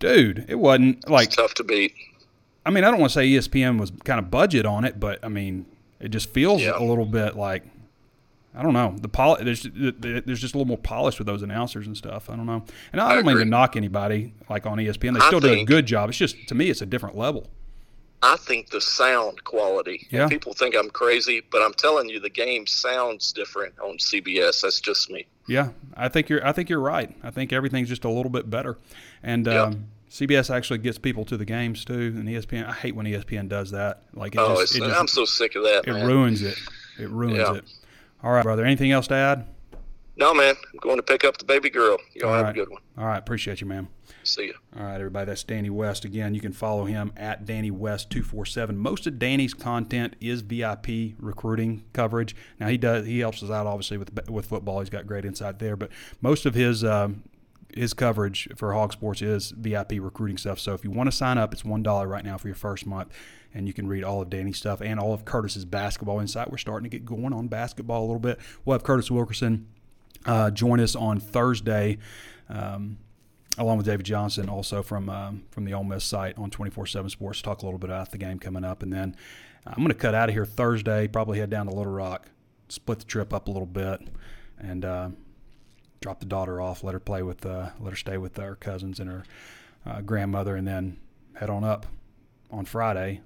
[0.00, 1.26] dude, it wasn't like.
[1.28, 1.94] it's tough to beat.
[2.66, 5.18] I mean, I don't want to say ESPN was kind of budget on it, but
[5.24, 5.66] I mean,
[6.00, 6.72] it just feels Yeah.
[6.76, 7.62] a little bit like
[8.54, 11.86] I don't know the pol- there's there's just a little more polish with those announcers
[11.86, 12.28] and stuff.
[12.28, 15.14] I don't know, and I I don't mean to knock anybody like on ESPN.
[15.14, 16.10] They still do a good job.
[16.10, 17.48] It's just to me, it's a different level.
[18.24, 20.06] I think the sound quality.
[20.10, 20.28] Yeah.
[20.28, 24.60] People think I'm crazy, but I'm telling you, the game sounds different on CBS.
[24.62, 25.26] That's just me.
[25.48, 26.46] Yeah, I think you're.
[26.46, 27.12] I think you're right.
[27.24, 28.78] I think everything's just a little bit better,
[29.24, 29.62] and Yeah.
[29.62, 32.14] um, CBS actually gets people to the games too.
[32.16, 34.02] And ESPN, I hate when ESPN does that.
[34.14, 36.06] Like it oh, just, it's, it, just I'm so sick of that, it man.
[36.06, 36.56] ruins it.
[37.00, 37.54] It ruins Yeah.
[37.54, 37.64] it.
[38.22, 38.64] All right, brother.
[38.64, 39.46] Anything else to add?
[40.16, 41.96] no, man, I'm going to pick up the baby girl.
[42.14, 42.50] Y'all All have right.
[42.50, 42.82] a good one.
[42.98, 43.88] All right, appreciate you, man.
[44.24, 44.54] See you.
[44.78, 45.26] All right, everybody.
[45.26, 46.34] That's Danny West again.
[46.34, 48.76] You can follow him at Danny West two four seven.
[48.78, 52.36] Most of Danny's content is VIP recruiting coverage.
[52.60, 54.78] Now he does he helps us out obviously with with football.
[54.80, 57.24] He's got great insight there, but most of his um,
[57.74, 60.60] his coverage for Hawg Sports is VIP recruiting stuff.
[60.60, 62.86] So if you want to sign up, it's one dollar right now for your first
[62.86, 63.12] month,
[63.54, 66.50] and you can read all of Danny's stuff and all of Curtis's basketball insight.
[66.50, 68.38] We're starting to get going on basketball a little bit.
[68.64, 69.66] We'll have Curtis Wilkerson
[70.26, 71.98] uh, join us on Thursday.
[72.48, 72.98] Um,
[73.58, 77.42] along with David Johnson, also from um, from the Ole Miss site on 24/7 Sports.
[77.42, 79.16] Talk a little bit about the game coming up, and then
[79.66, 81.08] I'm going to cut out of here Thursday.
[81.08, 82.28] Probably head down to Little Rock,
[82.68, 84.00] split the trip up a little bit,
[84.58, 85.10] and uh,
[86.00, 86.82] drop the daughter off.
[86.82, 89.24] Let her play with, uh, let her stay with her cousins and her
[89.86, 90.98] uh, grandmother, and then
[91.34, 91.86] head on up
[92.50, 93.20] on Friday.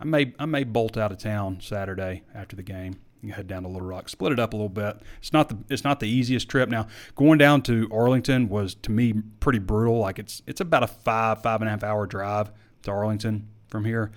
[0.00, 3.00] I may I may bolt out of town Saturday after the game.
[3.22, 4.98] You head down to Little Rock, split it up a little bit.
[5.18, 6.68] It's not the it's not the easiest trip.
[6.68, 9.98] Now going down to Arlington was to me pretty brutal.
[9.98, 13.84] Like it's it's about a five five and a half hour drive to Arlington from
[13.84, 14.12] here,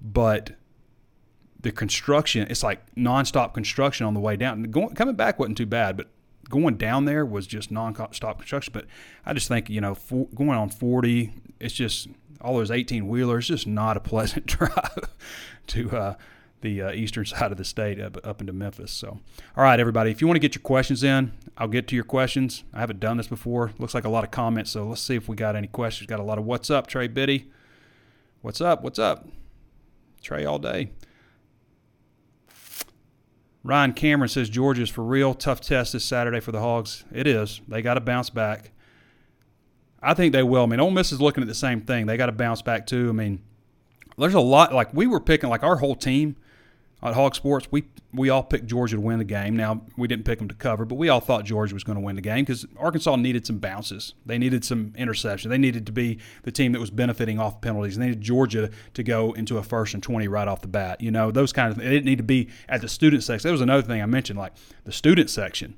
[0.00, 0.52] but
[1.60, 4.62] the construction it's like nonstop construction on the way down.
[4.64, 6.08] Going coming back wasn't too bad, but
[6.48, 8.72] going down there was just non-stop construction.
[8.72, 8.86] But
[9.24, 12.08] I just think you know for, going on forty, it's just
[12.40, 15.10] all those eighteen wheelers, just not a pleasant drive
[15.68, 16.14] to uh,
[16.60, 18.90] the uh, eastern side of the state up, up into Memphis.
[18.90, 19.18] So,
[19.56, 22.04] all right, everybody, if you want to get your questions in, I'll get to your
[22.04, 22.64] questions.
[22.72, 23.72] I haven't done this before.
[23.78, 26.06] Looks like a lot of comments, so let's see if we got any questions.
[26.08, 27.50] Got a lot of what's up, Trey Biddy.
[28.42, 28.82] What's up?
[28.82, 29.26] What's up?
[30.22, 30.90] Trey all day.
[33.62, 35.34] Ryan Cameron says Georgia's for real.
[35.34, 37.04] Tough test this Saturday for the Hogs.
[37.12, 37.60] It is.
[37.66, 38.70] They got to bounce back.
[40.02, 40.62] I think they will.
[40.62, 42.06] I mean, Ole Miss is looking at the same thing.
[42.06, 43.08] They got to bounce back too.
[43.08, 43.40] I mean,
[44.18, 44.72] there's a lot.
[44.72, 46.36] Like we were picking, like our whole team
[47.02, 49.56] at Hawg Sports, we we all picked Georgia to win the game.
[49.56, 52.04] Now we didn't pick them to cover, but we all thought Georgia was going to
[52.04, 54.14] win the game because Arkansas needed some bounces.
[54.24, 55.50] They needed some interception.
[55.50, 57.96] They needed to be the team that was benefiting off penalties.
[57.96, 61.00] They needed Georgia to go into a first and twenty right off the bat.
[61.00, 61.78] You know those kind of.
[61.78, 63.48] They didn't need to be at the student section.
[63.48, 64.52] That was another thing I mentioned, like
[64.84, 65.76] the student section.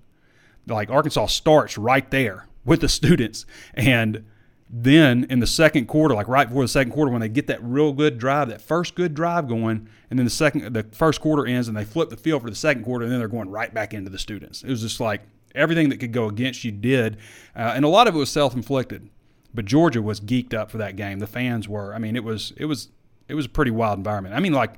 [0.66, 4.24] Like Arkansas starts right there with the students and
[4.70, 7.62] then in the second quarter, like right before the second quarter, when they get that
[7.62, 11.46] real good drive, that first good drive going, and then the second, the first quarter
[11.46, 13.72] ends, and they flip the field for the second quarter, and then they're going right
[13.72, 14.62] back into the students.
[14.62, 15.22] It was just like
[15.54, 17.16] everything that could go against you did,
[17.56, 19.08] uh, and a lot of it was self-inflicted.
[19.54, 21.18] But Georgia was geeked up for that game.
[21.18, 21.94] The fans were.
[21.94, 22.88] I mean, it was it was
[23.26, 24.34] it was a pretty wild environment.
[24.34, 24.74] I mean, like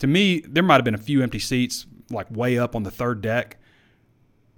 [0.00, 2.90] to me, there might have been a few empty seats, like way up on the
[2.90, 3.58] third deck.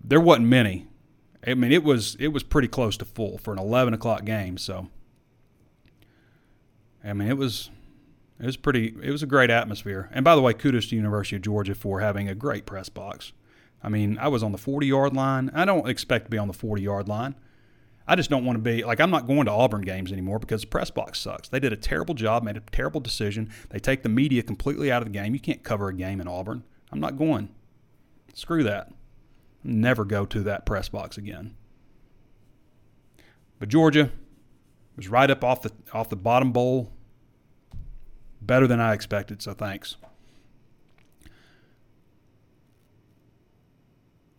[0.03, 0.87] There wasn't many.
[1.47, 4.59] I mean, it was it was pretty close to full for an eleven o'clock game.
[4.59, 4.89] So,
[7.05, 7.71] I mean, it was
[8.43, 8.95] it was pretty.
[9.01, 10.11] It was a great atmosphere.
[10.13, 12.89] And by the way, kudos to the University of Georgia for having a great press
[12.89, 13.33] box.
[13.83, 15.51] I mean, I was on the 40 yard line.
[15.55, 17.37] I don't expect to be on the 40 yard line.
[18.07, 20.63] I just don't want to be like I'm not going to Auburn games anymore because
[20.63, 21.49] the press box sucks.
[21.49, 23.49] They did a terrible job, made a terrible decision.
[23.71, 25.35] They take the media completely out of the game.
[25.35, 26.65] You can't cover a game in Auburn.
[26.91, 27.49] I'm not going.
[28.35, 28.91] Screw that.
[29.65, 31.55] Never go to that press box again.
[33.59, 34.11] But Georgia
[34.97, 36.93] was right up off the off the bottom bowl.
[38.41, 39.97] Better than I expected, so thanks.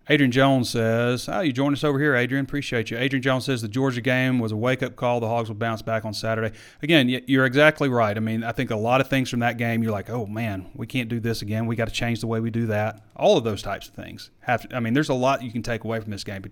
[0.09, 2.43] Adrian Jones says, Oh, you joined us over here, Adrian.
[2.43, 2.97] Appreciate you.
[2.97, 5.21] Adrian Jones says the Georgia game was a wake up call.
[5.21, 6.53] The Hogs will bounce back on Saturday.
[6.81, 8.15] Again, you're exactly right.
[8.15, 10.69] I mean, I think a lot of things from that game, you're like, oh, man,
[10.75, 11.67] we can't do this again.
[11.67, 13.01] We got to change the way we do that.
[13.15, 14.29] All of those types of things.
[14.41, 16.41] Have to, I mean, there's a lot you can take away from this game.
[16.41, 16.51] But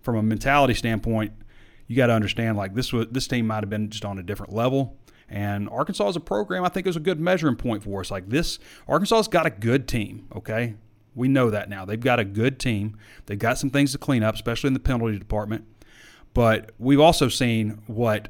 [0.00, 1.32] from a mentality standpoint,
[1.88, 4.22] you got to understand like this was this team might have been just on a
[4.22, 4.96] different level.
[5.28, 8.10] And Arkansas as a program, I think, is a good measuring point for us.
[8.10, 10.28] Like this, Arkansas's got a good team.
[10.36, 10.74] Okay,
[11.14, 11.84] we know that now.
[11.84, 12.96] They've got a good team.
[13.26, 15.66] They've got some things to clean up, especially in the penalty department.
[16.34, 18.28] But we've also seen what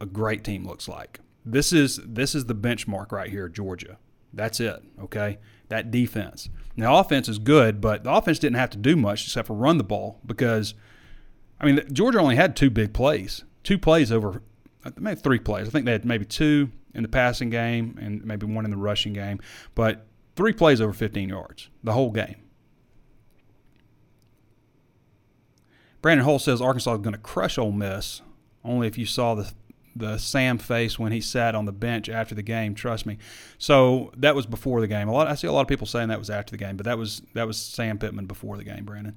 [0.00, 1.20] a great team looks like.
[1.44, 3.98] This is this is the benchmark right here, Georgia.
[4.32, 4.82] That's it.
[5.00, 6.48] Okay, that defense.
[6.76, 9.78] Now, offense is good, but the offense didn't have to do much except for run
[9.78, 10.74] the ball because,
[11.60, 14.42] I mean, Georgia only had two big plays, two plays over,
[14.84, 15.68] uh, maybe three plays.
[15.68, 18.76] I think they had maybe two in the passing game and maybe one in the
[18.76, 19.40] rushing game,
[19.74, 22.36] but Three plays over 15 yards the whole game.
[26.02, 28.20] Brandon Holt says Arkansas is going to crush Ole Miss.
[28.62, 29.52] Only if you saw the
[29.96, 32.74] the Sam face when he sat on the bench after the game.
[32.74, 33.18] Trust me.
[33.58, 35.08] So that was before the game.
[35.08, 35.28] A lot.
[35.28, 37.22] I see a lot of people saying that was after the game, but that was
[37.34, 38.84] that was Sam Pittman before the game.
[38.84, 39.16] Brandon.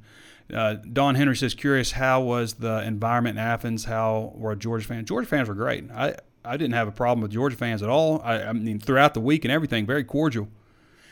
[0.53, 3.83] Uh, Don Henry says, curious, how was the environment in Athens?
[3.83, 5.09] How were Georgia fans?
[5.09, 5.89] Georgia fans were great.
[5.91, 8.21] I I didn't have a problem with Georgia fans at all.
[8.23, 10.47] I, I mean, throughout the week and everything, very cordial.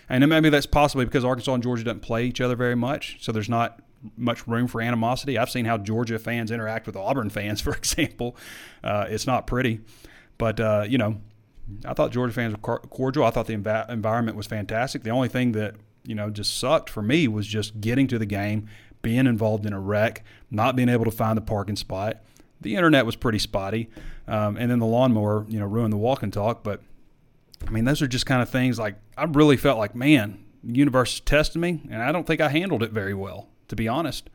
[0.09, 3.31] And maybe that's possibly because Arkansas and Georgia don't play each other very much, so
[3.31, 3.81] there's not
[4.17, 5.37] much room for animosity.
[5.37, 8.35] I've seen how Georgia fans interact with Auburn fans, for example.
[8.83, 9.81] Uh, it's not pretty,
[10.37, 11.21] but uh, you know,
[11.85, 13.25] I thought Georgia fans were cordial.
[13.25, 15.03] I thought the env- environment was fantastic.
[15.03, 18.25] The only thing that you know just sucked for me was just getting to the
[18.25, 18.67] game,
[19.01, 22.21] being involved in a wreck, not being able to find the parking spot.
[22.61, 23.89] The internet was pretty spotty,
[24.27, 26.63] um, and then the lawnmower, you know, ruined the walk and talk.
[26.63, 26.81] But
[27.65, 30.77] I mean, those are just kind of things like I really felt like, man, the
[30.77, 33.87] universe is testing me, and I don't think I handled it very well, to be
[33.87, 34.29] honest.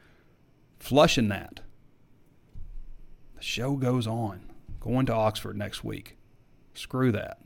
[0.79, 1.61] Flushing that.
[3.37, 4.51] The show goes on.
[4.81, 6.17] Going to Oxford next week.
[6.75, 7.39] Screw that.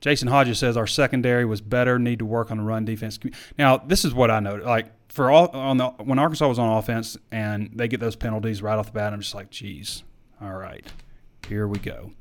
[0.00, 1.98] Jason Hodges says our secondary was better.
[1.98, 3.18] Need to work on the run defense.
[3.58, 4.56] Now, this is what I know.
[4.56, 8.62] Like for all on the when Arkansas was on offense and they get those penalties
[8.62, 10.04] right off the bat, I'm just like, geez,
[10.40, 10.86] all right,
[11.46, 12.12] here we go.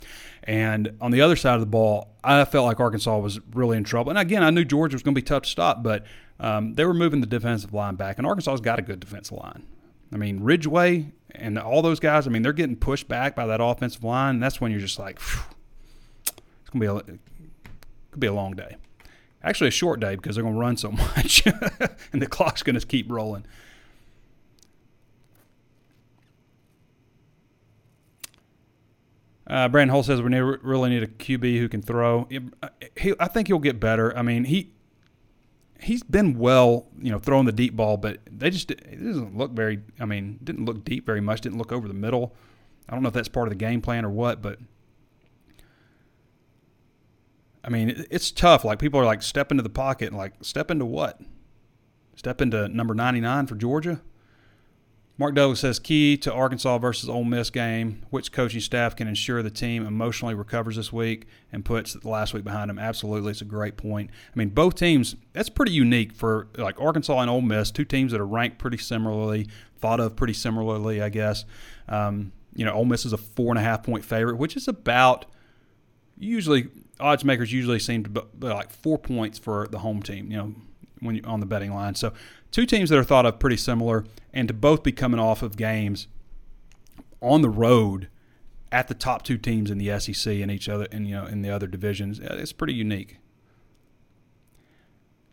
[0.44, 3.84] And on the other side of the ball, I felt like Arkansas was really in
[3.84, 4.10] trouble.
[4.10, 6.06] And again, I knew Georgia was going to be tough to stop, but
[6.40, 9.64] um, they were moving the defensive line back, and Arkansas's got a good defensive line.
[10.12, 12.28] I mean, Ridgeway and all those guys.
[12.28, 14.36] I mean, they're getting pushed back by that offensive line.
[14.36, 17.18] And that's when you're just like, it's gonna be a
[18.12, 18.78] could be a long day.
[19.44, 23.10] Actually, a short day because they're gonna run so much, and the clock's gonna keep
[23.12, 23.46] rolling.
[29.50, 32.28] Uh, Brandon Holt says we need, really need a QB who can throw.
[32.96, 34.16] He, I think he'll get better.
[34.16, 34.72] I mean, he
[35.82, 39.52] he's been well, you know, throwing the deep ball, but they just it doesn't look
[39.52, 39.82] very.
[40.00, 41.42] I mean, didn't look deep very much.
[41.42, 42.36] Didn't look over the middle.
[42.88, 44.60] I don't know if that's part of the game plan or what, but
[47.64, 48.64] I mean, it's tough.
[48.64, 51.20] Like people are like, step into the pocket, and like, step into what?
[52.16, 54.02] Step into number ninety nine for Georgia.
[55.20, 58.04] Mark Douglas says key to Arkansas versus Ole Miss game.
[58.10, 62.34] Which coaching staff can ensure the team emotionally recovers this week and puts the last
[62.34, 62.80] week behind them?
[62.80, 64.12] Absolutely, it's a great point.
[64.34, 65.18] I mean, both teams.
[65.34, 68.78] That's pretty unique for like Arkansas and Ole Miss, two teams that are ranked pretty
[68.78, 71.44] similarly, thought of pretty similarly, I guess.
[71.90, 74.70] Um, you know, Ole Miss is a four and a half point favorite, which is
[74.70, 75.26] about
[76.18, 80.32] usually odds makers usually seem to be like four points for the home team.
[80.32, 80.56] You know,
[81.02, 81.96] when you on the betting line.
[81.96, 82.14] So
[82.52, 85.58] two teams that are thought of pretty similar, and to both be coming off of
[85.58, 86.08] games
[87.22, 88.08] on the road
[88.72, 91.42] at the top two teams in the SEC and each other, and you know, in
[91.42, 93.18] the other divisions, it's pretty unique.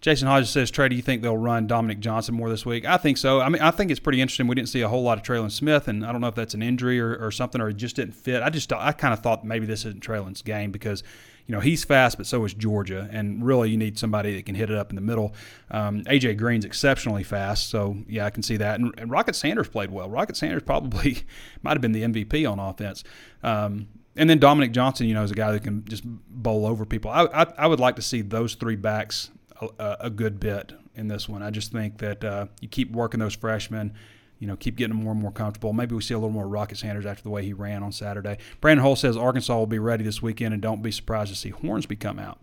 [0.01, 2.85] Jason Hodges says, Trey, do you think they'll run Dominique Johnson more this week?
[2.85, 3.41] I think so.
[3.41, 4.47] I mean, I think it's pretty interesting.
[4.47, 6.55] We didn't see a whole lot of Trelon Smith, and I don't know if that's
[6.55, 8.43] an injury or, or something, or it just didn't fit.
[8.43, 11.03] I just, I kind of thought maybe this isn't Trelon's game because
[11.47, 13.09] you know, he's fast, but so is Georgia.
[13.13, 15.35] And really, you need somebody that can hit it up in the middle.
[15.71, 18.81] Um, AJ Green's exceptionally fast, so yeah, I can see that.
[18.81, 20.11] And, and Rocket Sanders played well.
[20.11, 21.19] Rocket Sanders probably
[21.63, 23.05] might have been the MVP on offense.
[23.43, 26.85] Um, and then Dominique Johnson, you know, is a guy that can just bowl over
[26.85, 27.11] people.
[27.11, 29.31] I, I, I would like to see those three backs
[29.61, 31.43] a, a, good bit in this one.
[31.43, 33.95] I just think that uh, you keep working those freshmen,
[34.39, 35.73] you know, keep getting more and more comfortable.
[35.73, 38.39] Maybe we see a little more Rocket Sanders after the way he ran on Saturday.
[38.61, 41.51] Brandon Hull says Arkansas will be ready this weekend, and don't be surprised to see
[41.51, 42.39] Hornsby come out.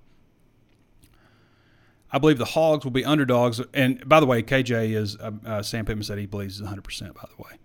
[2.11, 3.59] I believe the Hogs will be underdogs.
[3.73, 7.15] And by the way, KJ is, uh, uh, Sam Pittman said he believes is 100%,
[7.15, 7.57] by the way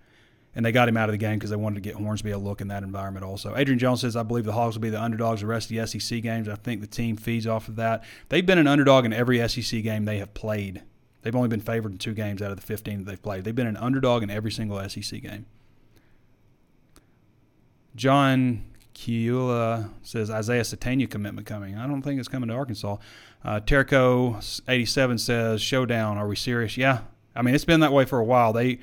[0.58, 2.38] and they got him out of the game because they wanted to get Hornsby a
[2.38, 3.54] look in that environment also.
[3.54, 5.86] Adrian Jones says, I believe the Hogs will be the underdogs the rest of the
[5.86, 6.48] SEC games.
[6.48, 8.02] I think the team feeds off of that.
[8.28, 10.82] They've been an underdog in every SEC game they have played.
[11.22, 13.44] They've only been favored in two games out of the 15 that they've played.
[13.44, 15.46] They've been an underdog in every single SEC game.
[17.96, 18.64] John
[18.94, 21.76] Kiula says Isaiah Sategna commitment coming.
[21.76, 22.96] I don't think it's coming to Arkansas.
[23.44, 26.18] Uh, Terrico 87 says showdown.
[26.18, 26.76] Are we serious?
[26.76, 27.00] Yeah.
[27.34, 28.52] I mean, it's been that way for a while.
[28.52, 28.78] They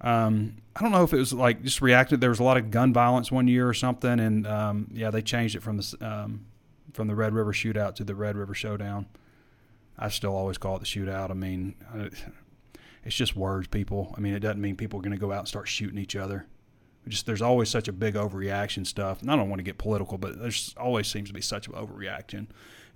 [0.00, 2.20] um, I don't know if it was like just reacted.
[2.20, 5.22] There was a lot of gun violence one year or something, and um, yeah, they
[5.22, 6.46] changed it from the um,
[6.92, 9.06] from the Red River Shootout to the Red River Showdown.
[10.00, 11.30] I still always call it the shootout.
[11.30, 11.74] I mean,
[13.04, 14.14] it's just words, people.
[14.16, 16.16] I mean, it doesn't mean people are going to go out and start shooting each
[16.16, 16.46] other.
[17.06, 19.20] just there's always such a big overreaction stuff.
[19.20, 21.74] And I don't want to get political, but there's always seems to be such an
[21.74, 22.46] overreaction,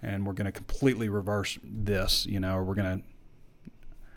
[0.03, 3.05] and we're going to completely reverse this, you know, or we're going to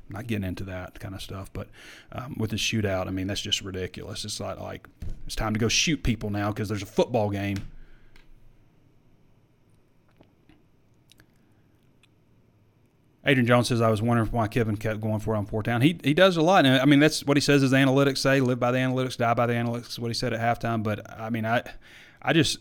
[0.09, 1.67] not getting into that kind of stuff, but
[2.13, 4.23] um, with the shootout, I mean that's just ridiculous.
[4.23, 4.88] It's not like
[5.25, 7.57] it's time to go shoot people now because there's a football game.
[13.28, 15.82] Adrian Jones says, I was wondering why Kevin kept going for it on fourth down.
[15.82, 16.65] He, he does a lot.
[16.65, 19.34] And I mean, that's what he says his analytics say live by the analytics, die
[19.34, 20.82] by the analytics, what he said at halftime.
[20.82, 21.61] But I mean, I,
[22.21, 22.59] I just,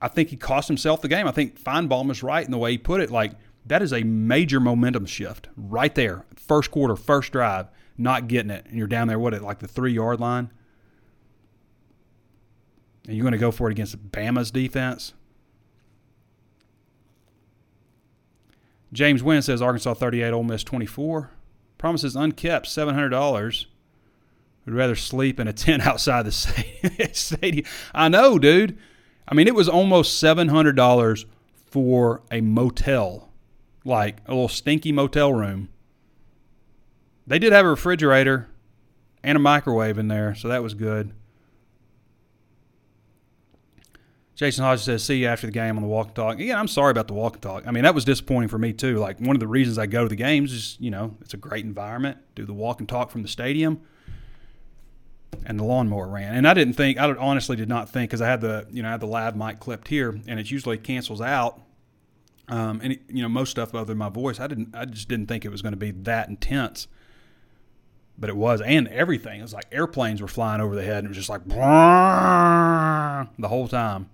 [0.00, 1.28] I think he cost himself the game.
[1.28, 3.10] I think Finebaum is right in the way he put it.
[3.10, 3.32] Like,
[3.66, 8.66] that is a major momentum shift right there first quarter, first drive, not getting it,
[8.66, 10.50] and you're down there, what, at like the three yard line?
[13.06, 15.14] And you're going to go for it against Bama's defense?
[18.92, 21.30] James Wynn says Arkansas 38, Ole Miss 24.
[21.78, 23.66] Promises unkept, $700.
[24.66, 27.66] Would rather sleep in a tent outside the stadium.
[27.94, 28.78] I know, dude.
[29.26, 31.24] I mean, it was almost $700
[31.54, 33.30] for a motel,
[33.84, 35.68] like a little stinky motel room
[37.26, 38.48] they did have a refrigerator
[39.22, 41.12] and a microwave in there, so that was good.
[44.42, 46.66] Jason Hodges says, "See you after the game on the walk and talk." Again, I'm
[46.66, 47.64] sorry about the walk and talk.
[47.64, 48.98] I mean, that was disappointing for me too.
[48.98, 51.36] Like one of the reasons I go to the games is, you know, it's a
[51.36, 52.18] great environment.
[52.34, 53.80] Do the walk and talk from the stadium,
[55.46, 56.34] and the lawnmower ran.
[56.34, 58.88] And I didn't think, I honestly did not think, because I had the, you know,
[58.88, 61.60] I had the live mic clipped here, and it usually cancels out.
[62.48, 65.08] Um, and it, you know, most stuff other than my voice, I didn't, I just
[65.08, 66.88] didn't think it was going to be that intense
[68.18, 69.40] but it was, and everything.
[69.40, 71.44] It was like airplanes were flying over the head, and it was just like
[73.38, 74.10] the whole time.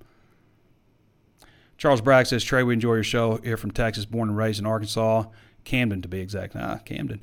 [1.79, 4.66] Charles Bragg says, Trey, we enjoy your show here from Texas, born and raised in
[4.66, 5.24] Arkansas,
[5.62, 6.57] Camden to be exact.
[6.57, 7.22] Ah, Camden.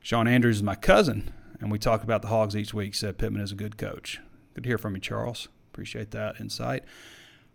[0.00, 2.94] Shawn Andrews is my cousin, and we talk about the Hogs each week.
[2.94, 4.20] Said Pittman is a good coach.
[4.54, 5.48] Good to hear from you, Charles.
[5.72, 6.84] Appreciate that insight.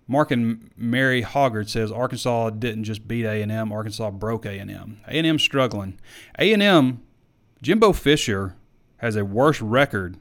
[0.07, 3.71] Mark and Mary Hoggard says Arkansas didn't just beat A&M.
[3.71, 4.99] Arkansas broke A&M.
[5.07, 5.99] A&M struggling.
[6.37, 7.01] A&M,
[7.61, 8.57] Jimbo Fisher
[8.97, 10.17] has a worse record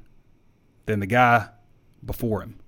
[0.86, 1.48] than the guy
[2.04, 2.60] before him.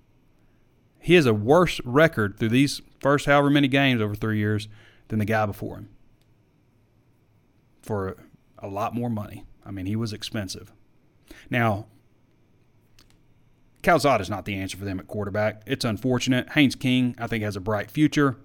[0.99, 4.69] He has a worse record through these first however many games over three years
[5.09, 5.89] than the guy before him
[7.83, 8.17] for
[8.59, 9.45] a lot more money.
[9.67, 10.73] I mean, he was expensive.
[11.51, 11.87] Now,
[13.83, 15.63] Calzada is not the answer for them at quarterback.
[15.67, 16.51] It's unfortunate.
[16.51, 18.37] Haynes King, I think, has a bright future.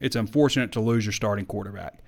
[0.00, 2.00] It's unfortunate to lose your starting quarterback.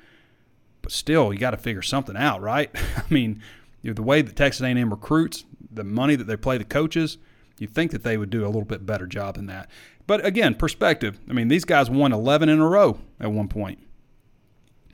[0.83, 2.71] But still, you got to figure something out, right?
[2.97, 3.43] I mean,
[3.83, 7.19] you know, the way that Texas A&M recruits, the money that they play the coaches,
[7.59, 9.71] you think that they would do a little bit better job than that.
[10.07, 11.19] But again, perspective.
[11.29, 13.79] I mean, these guys won 11 in a row at one point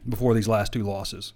[0.09, 1.33] before these last two losses.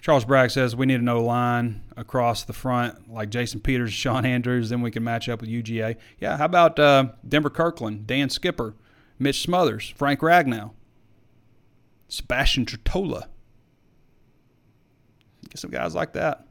[0.00, 4.24] Charles Bragg says we need an O line across the front, like Jason Peters, Shawn
[4.24, 4.70] Andrews.
[4.70, 5.96] Then we can match up with UGA.
[6.18, 8.74] Yeah, how about uh, Denver Kirkland, Dan Skipper,
[9.18, 10.72] Mitch Smothers, Frank Ragnow,
[12.08, 13.26] Sebastian Tretola.
[15.50, 16.47] Get some guys like that.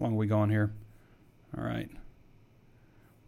[0.00, 0.72] How long are we going here?
[1.56, 1.90] All right.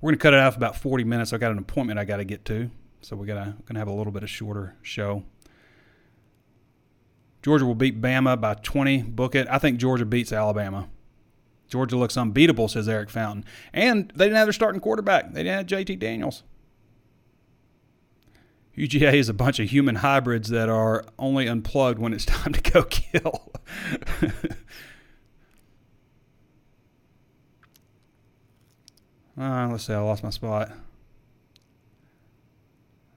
[0.00, 1.34] We're going to cut it off about 40 minutes.
[1.34, 2.70] I've got an appointment I got to get to.
[3.02, 5.22] So we're going to have a little bit of shorter show.
[7.42, 9.02] Georgia will beat Bama by 20.
[9.02, 9.46] Book it.
[9.50, 10.88] I think Georgia beats Alabama.
[11.68, 13.44] Georgia looks unbeatable, says Eric Fountain.
[13.74, 15.34] And they didn't have their starting quarterback.
[15.34, 16.42] They didn't have JT Daniels.
[18.78, 22.62] UGA is a bunch of human hybrids that are only unplugged when it's time to
[22.62, 23.52] go kill.
[29.40, 30.70] Uh, let's see, I lost my spot.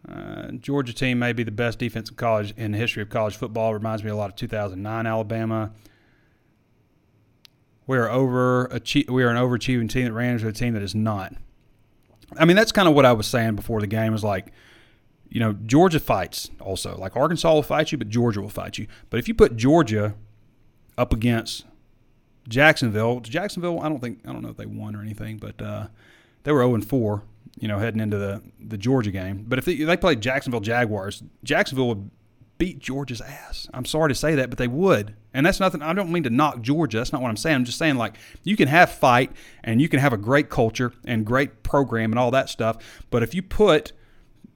[0.08, 3.36] Uh, Georgia team may be the best defense in college in the history of college
[3.36, 3.74] football.
[3.74, 5.72] Reminds me a lot of 2009 Alabama.
[7.88, 8.70] We are over
[9.10, 11.34] we are an overachieving team that ran into a team that is not.
[12.38, 14.12] I mean, that's kind of what I was saying before the game.
[14.12, 14.52] Was like,
[15.30, 16.98] you know, Georgia fights also.
[16.98, 18.88] Like Arkansas will fight you, but Georgia will fight you.
[19.10, 20.16] But if you put Georgia
[20.98, 21.66] up against
[22.48, 25.88] Jacksonville, Jacksonville, I don't think I don't know if they won or anything, but uh,
[26.44, 27.24] they were 0 4
[27.58, 29.46] you know, heading into the, the Georgia game.
[29.48, 32.12] But if they, if they played Jacksonville Jaguars, Jacksonville would
[32.58, 33.68] beat Georgia's ass.
[33.74, 35.16] I'm sorry to say that, but they would.
[35.34, 35.82] And that's nothing.
[35.82, 36.98] I don't mean to knock Georgia.
[36.98, 37.56] That's not what I'm saying.
[37.56, 39.32] I'm just saying like you can have fight
[39.64, 42.78] and you can have a great culture and great program and all that stuff.
[43.10, 43.92] But if you put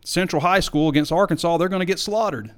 [0.06, 2.54] Central High School against Arkansas, they're going to get slaughtered.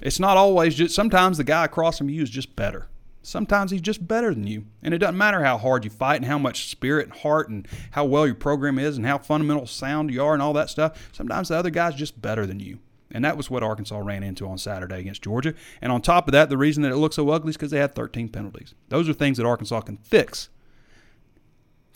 [0.00, 0.94] It's not always just.
[0.94, 2.86] Sometimes the guy across from you is just better.
[3.28, 4.64] Sometimes he's just better than you.
[4.82, 7.68] And it doesn't matter how hard you fight and how much spirit and heart and
[7.90, 11.10] how well your program is and how fundamental sound you are and all that stuff.
[11.12, 12.78] Sometimes the other guy's just better than you.
[13.10, 15.52] And that was what Arkansas ran into on Saturday against Georgia.
[15.82, 17.78] And on top of that, the reason that it looks so ugly is because they
[17.78, 18.74] had 13 penalties.
[18.88, 20.48] Those are things that Arkansas can fix.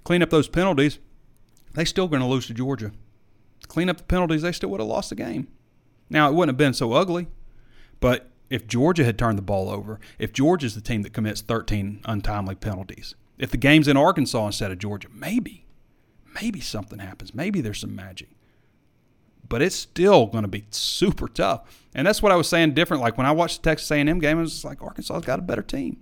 [0.04, 0.98] Clean up those penalties,
[1.72, 2.92] they still going to lose to Georgia.
[3.68, 5.48] Clean up the penalties, they still would have lost the game.
[6.10, 7.28] Now, it wouldn't have been so ugly,
[8.00, 12.02] but if Georgia had turned the ball over, if Georgia's the team that commits 13
[12.04, 15.64] untimely penalties, if the game's in Arkansas instead of Georgia, maybe,
[16.40, 17.34] maybe something happens.
[17.34, 18.28] Maybe there's some magic.
[19.48, 21.62] But it's still going to be super tough.
[21.94, 23.02] And that's what I was saying different.
[23.02, 25.62] Like when I watched the Texas A&M game, it was like Arkansas's got a better
[25.62, 25.98] team.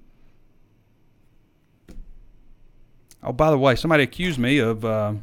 [3.23, 5.15] Oh, by the way, somebody accused me of uh,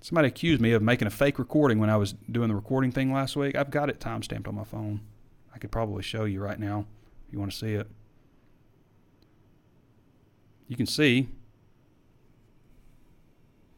[0.00, 3.12] somebody accused me of making a fake recording when I was doing the recording thing
[3.12, 3.54] last week.
[3.54, 5.00] I've got it time stamped on my phone.
[5.54, 6.86] I could probably show you right now
[7.26, 7.88] if you want to see it.
[10.66, 11.28] You can see.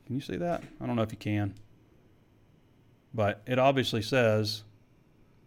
[0.07, 0.63] Can you see that?
[0.81, 1.55] I don't know if you can.
[3.13, 4.63] But it obviously says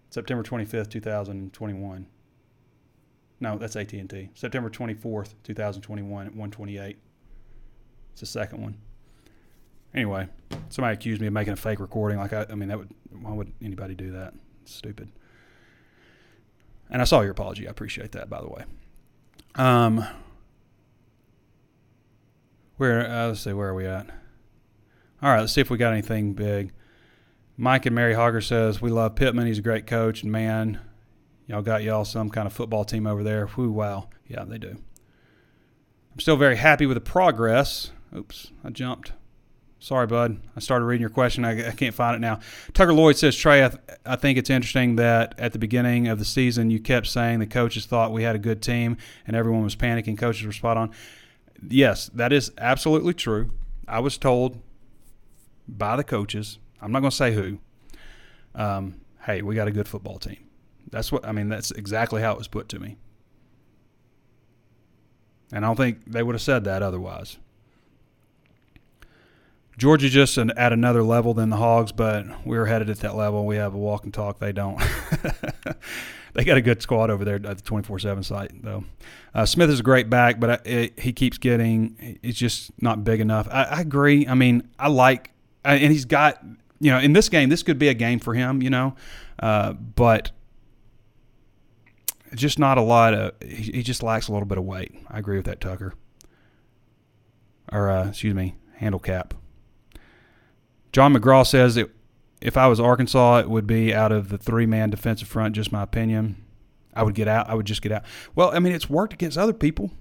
[0.10, 2.08] September 25th, 2021.
[3.42, 4.30] No, that's AT&T.
[4.34, 6.98] September 24th, 2021 at 128.
[8.12, 8.78] It's the second one.
[9.94, 10.28] Anyway,
[10.70, 12.20] somebody accused me of making a fake recording.
[12.20, 14.34] Like I, I mean, that would why would anybody do that?
[14.62, 15.10] It's stupid.
[16.90, 17.68] And I saw your apology.
[17.68, 18.64] I appreciate that, by the way.
[19.56, 20.06] Um,
[22.78, 24.08] where uh, let's see, where are we at?
[25.22, 26.72] All right, let's see if we got anything big.
[27.58, 29.48] Mike and Mary Hogger says we love Pittman.
[29.48, 30.80] He's a great coach, and man,
[31.46, 33.48] y'all got y'all some kind of football team over there.
[33.48, 34.78] Whoo, wow, yeah, they do.
[36.14, 37.92] I'm still very happy with the progress.
[38.16, 39.12] Oops, I jumped.
[39.82, 40.42] Sorry, bud.
[40.58, 41.46] I started reading your question.
[41.46, 42.42] I, I can't find it now.
[42.74, 46.20] Tucker Lloyd says, Trey, I, th- I, think it's interesting that at the beginning of
[46.20, 49.64] the season, you kept saying the coaches thought we had a good team and everyone
[49.64, 50.18] was panicking.
[50.18, 50.92] Coaches were spot on.
[51.66, 53.52] Yes, that is absolutely true.
[53.88, 54.60] I was told
[55.66, 57.60] by the coaches, I'm not going to say who,
[58.56, 60.46] um, hey, we got a good football team.
[60.92, 62.98] That's what, I mean, that's exactly how it was put to me.
[65.54, 67.38] And I don't think they would have said that otherwise.
[69.80, 73.46] Georgia just an, at another level than the Hogs, but we're headed at that level.
[73.46, 74.40] We have a walk and talk.
[74.40, 74.78] They don't.
[76.34, 78.84] they got a good squad over there at the 24-7 site, though.
[79.34, 83.06] Uh, Smith is a great back, but I, it, he keeps getting– he's just not
[83.06, 83.48] big enough.
[83.50, 84.28] I, I agree.
[84.28, 85.32] I mean, I like–
[85.64, 86.44] and he's got–
[86.82, 88.96] you know, in this game, this could be a game for him, you know,
[89.40, 90.32] uh, but
[92.36, 94.94] just not a lot of– he just lacks a little bit of weight.
[95.10, 95.94] I agree with that, Tucker.
[97.72, 99.34] Or, uh, excuse me, handle cap.
[100.92, 101.90] John McGraw says that
[102.42, 105.72] if I was Arkansas, it would be out of the three man defensive front, just
[105.72, 106.44] my opinion.
[106.94, 107.50] I would get out.
[107.50, 108.04] I would just get out.
[108.36, 109.92] Well, I mean, it's worked against other people.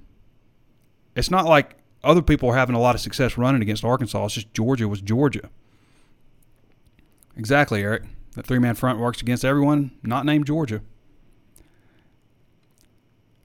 [1.15, 4.25] It's not like other people are having a lot of success running against Arkansas.
[4.25, 5.51] It's just Georgia was Georgia.
[7.37, 8.05] Exactly, Eric.
[8.35, 10.81] The three man front works against everyone not named Georgia.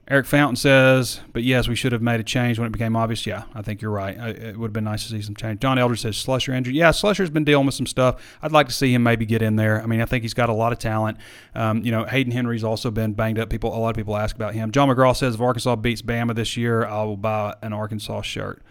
[0.06, 3.26] Eric Fountain says, but yes, we should have made a change when it became obvious.
[3.26, 4.14] Yeah, I think you're right.
[4.14, 5.60] It would have been nice to see some change.
[5.60, 6.74] John Elder says Slusher injury.
[6.74, 8.22] Yeah, Slusher's been dealing with some stuff.
[8.42, 9.82] I'd like to see him maybe get in there.
[9.82, 11.16] I mean, I think he's got a lot of talent.
[11.54, 13.48] Um, you know, Hayden Henry's also been banged up.
[13.48, 14.72] People, a lot of people ask about him.
[14.72, 18.62] John McGraw says if Arkansas beats Bama this year, I will buy an Arkansas shirt.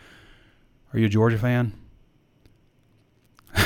[0.94, 1.74] Are you a Georgia fan?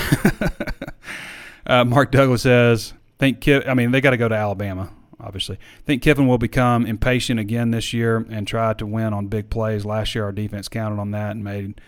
[1.68, 5.58] uh, Mark Douglas says, think I mean, they got to go to Alabama obviously.
[5.58, 9.50] I think Kiffin will become impatient again this year and try to win on big
[9.50, 9.86] plays.
[9.86, 11.80] Last year, our defense counted on that and made,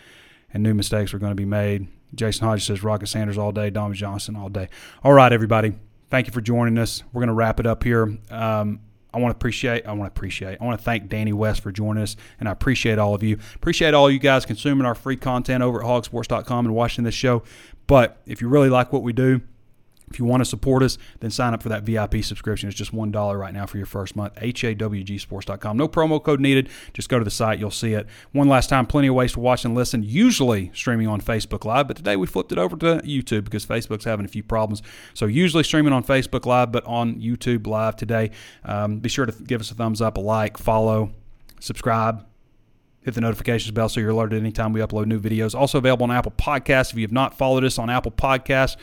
[0.53, 1.87] and new mistakes were going to be made.
[2.15, 4.67] Jason Hodges says Rocket Sanders all day, Dominique Johnson all day.
[5.03, 5.73] All right, everybody.
[6.09, 7.03] Thank you for joining us.
[7.13, 8.17] We're going to wrap it up here.
[8.31, 8.79] Um,
[9.13, 11.71] I want to appreciate, I want to appreciate, I want to thank Danny West for
[11.71, 13.39] joining us, and I appreciate all of you.
[13.55, 17.43] Appreciate all you guys consuming our free content over at hawgsports.com and watching this show.
[17.87, 19.41] But if you really like what we do,
[20.09, 22.69] if you want to support us, then sign up for that VIP subscription.
[22.69, 24.35] It's just $1 right now for your first month.
[24.35, 25.77] HAWGsports.com.
[25.77, 26.69] No promo code needed.
[26.93, 27.59] Just go to the site.
[27.59, 28.07] You'll see it.
[28.31, 31.87] One last time, plenty of ways to watch and listen, usually streaming on Facebook Live.
[31.87, 34.81] But today we flipped it over to YouTube because Facebook's having a few problems.
[35.13, 38.31] So usually streaming on Facebook Live, but on YouTube Live today.
[38.63, 41.11] Um, be sure to give us a thumbs up, a like, follow,
[41.59, 42.25] subscribe
[43.01, 45.55] hit the notifications bell so you're alerted anytime we upload new videos.
[45.55, 46.91] Also available on Apple Podcasts.
[46.91, 48.75] If you have not followed us on Apple Podcasts,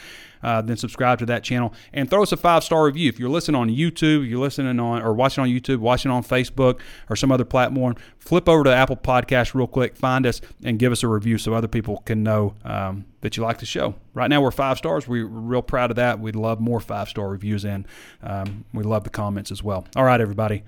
[0.46, 3.08] uh, then subscribe to that channel and throw us a five star review.
[3.08, 6.78] If you're listening on YouTube, you're listening on or watching on YouTube, watching on Facebook
[7.10, 10.92] or some other platform, flip over to Apple Podcast real quick, find us, and give
[10.92, 13.96] us a review so other people can know um, that you like the show.
[14.14, 15.08] Right now we're five stars.
[15.08, 16.20] We're real proud of that.
[16.20, 17.88] We'd love more five star reviews and
[18.22, 19.84] um, we love the comments as well.
[19.96, 20.62] All right, everybody.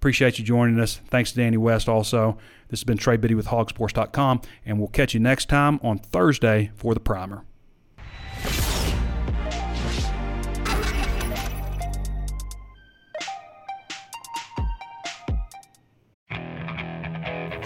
[0.00, 1.00] Appreciate you joining us.
[1.08, 2.38] Thanks to Danny West also.
[2.70, 6.72] This has been Trey Biddy with hawgsports.com, and we'll catch you next time on Thursday
[6.74, 7.44] for the primer.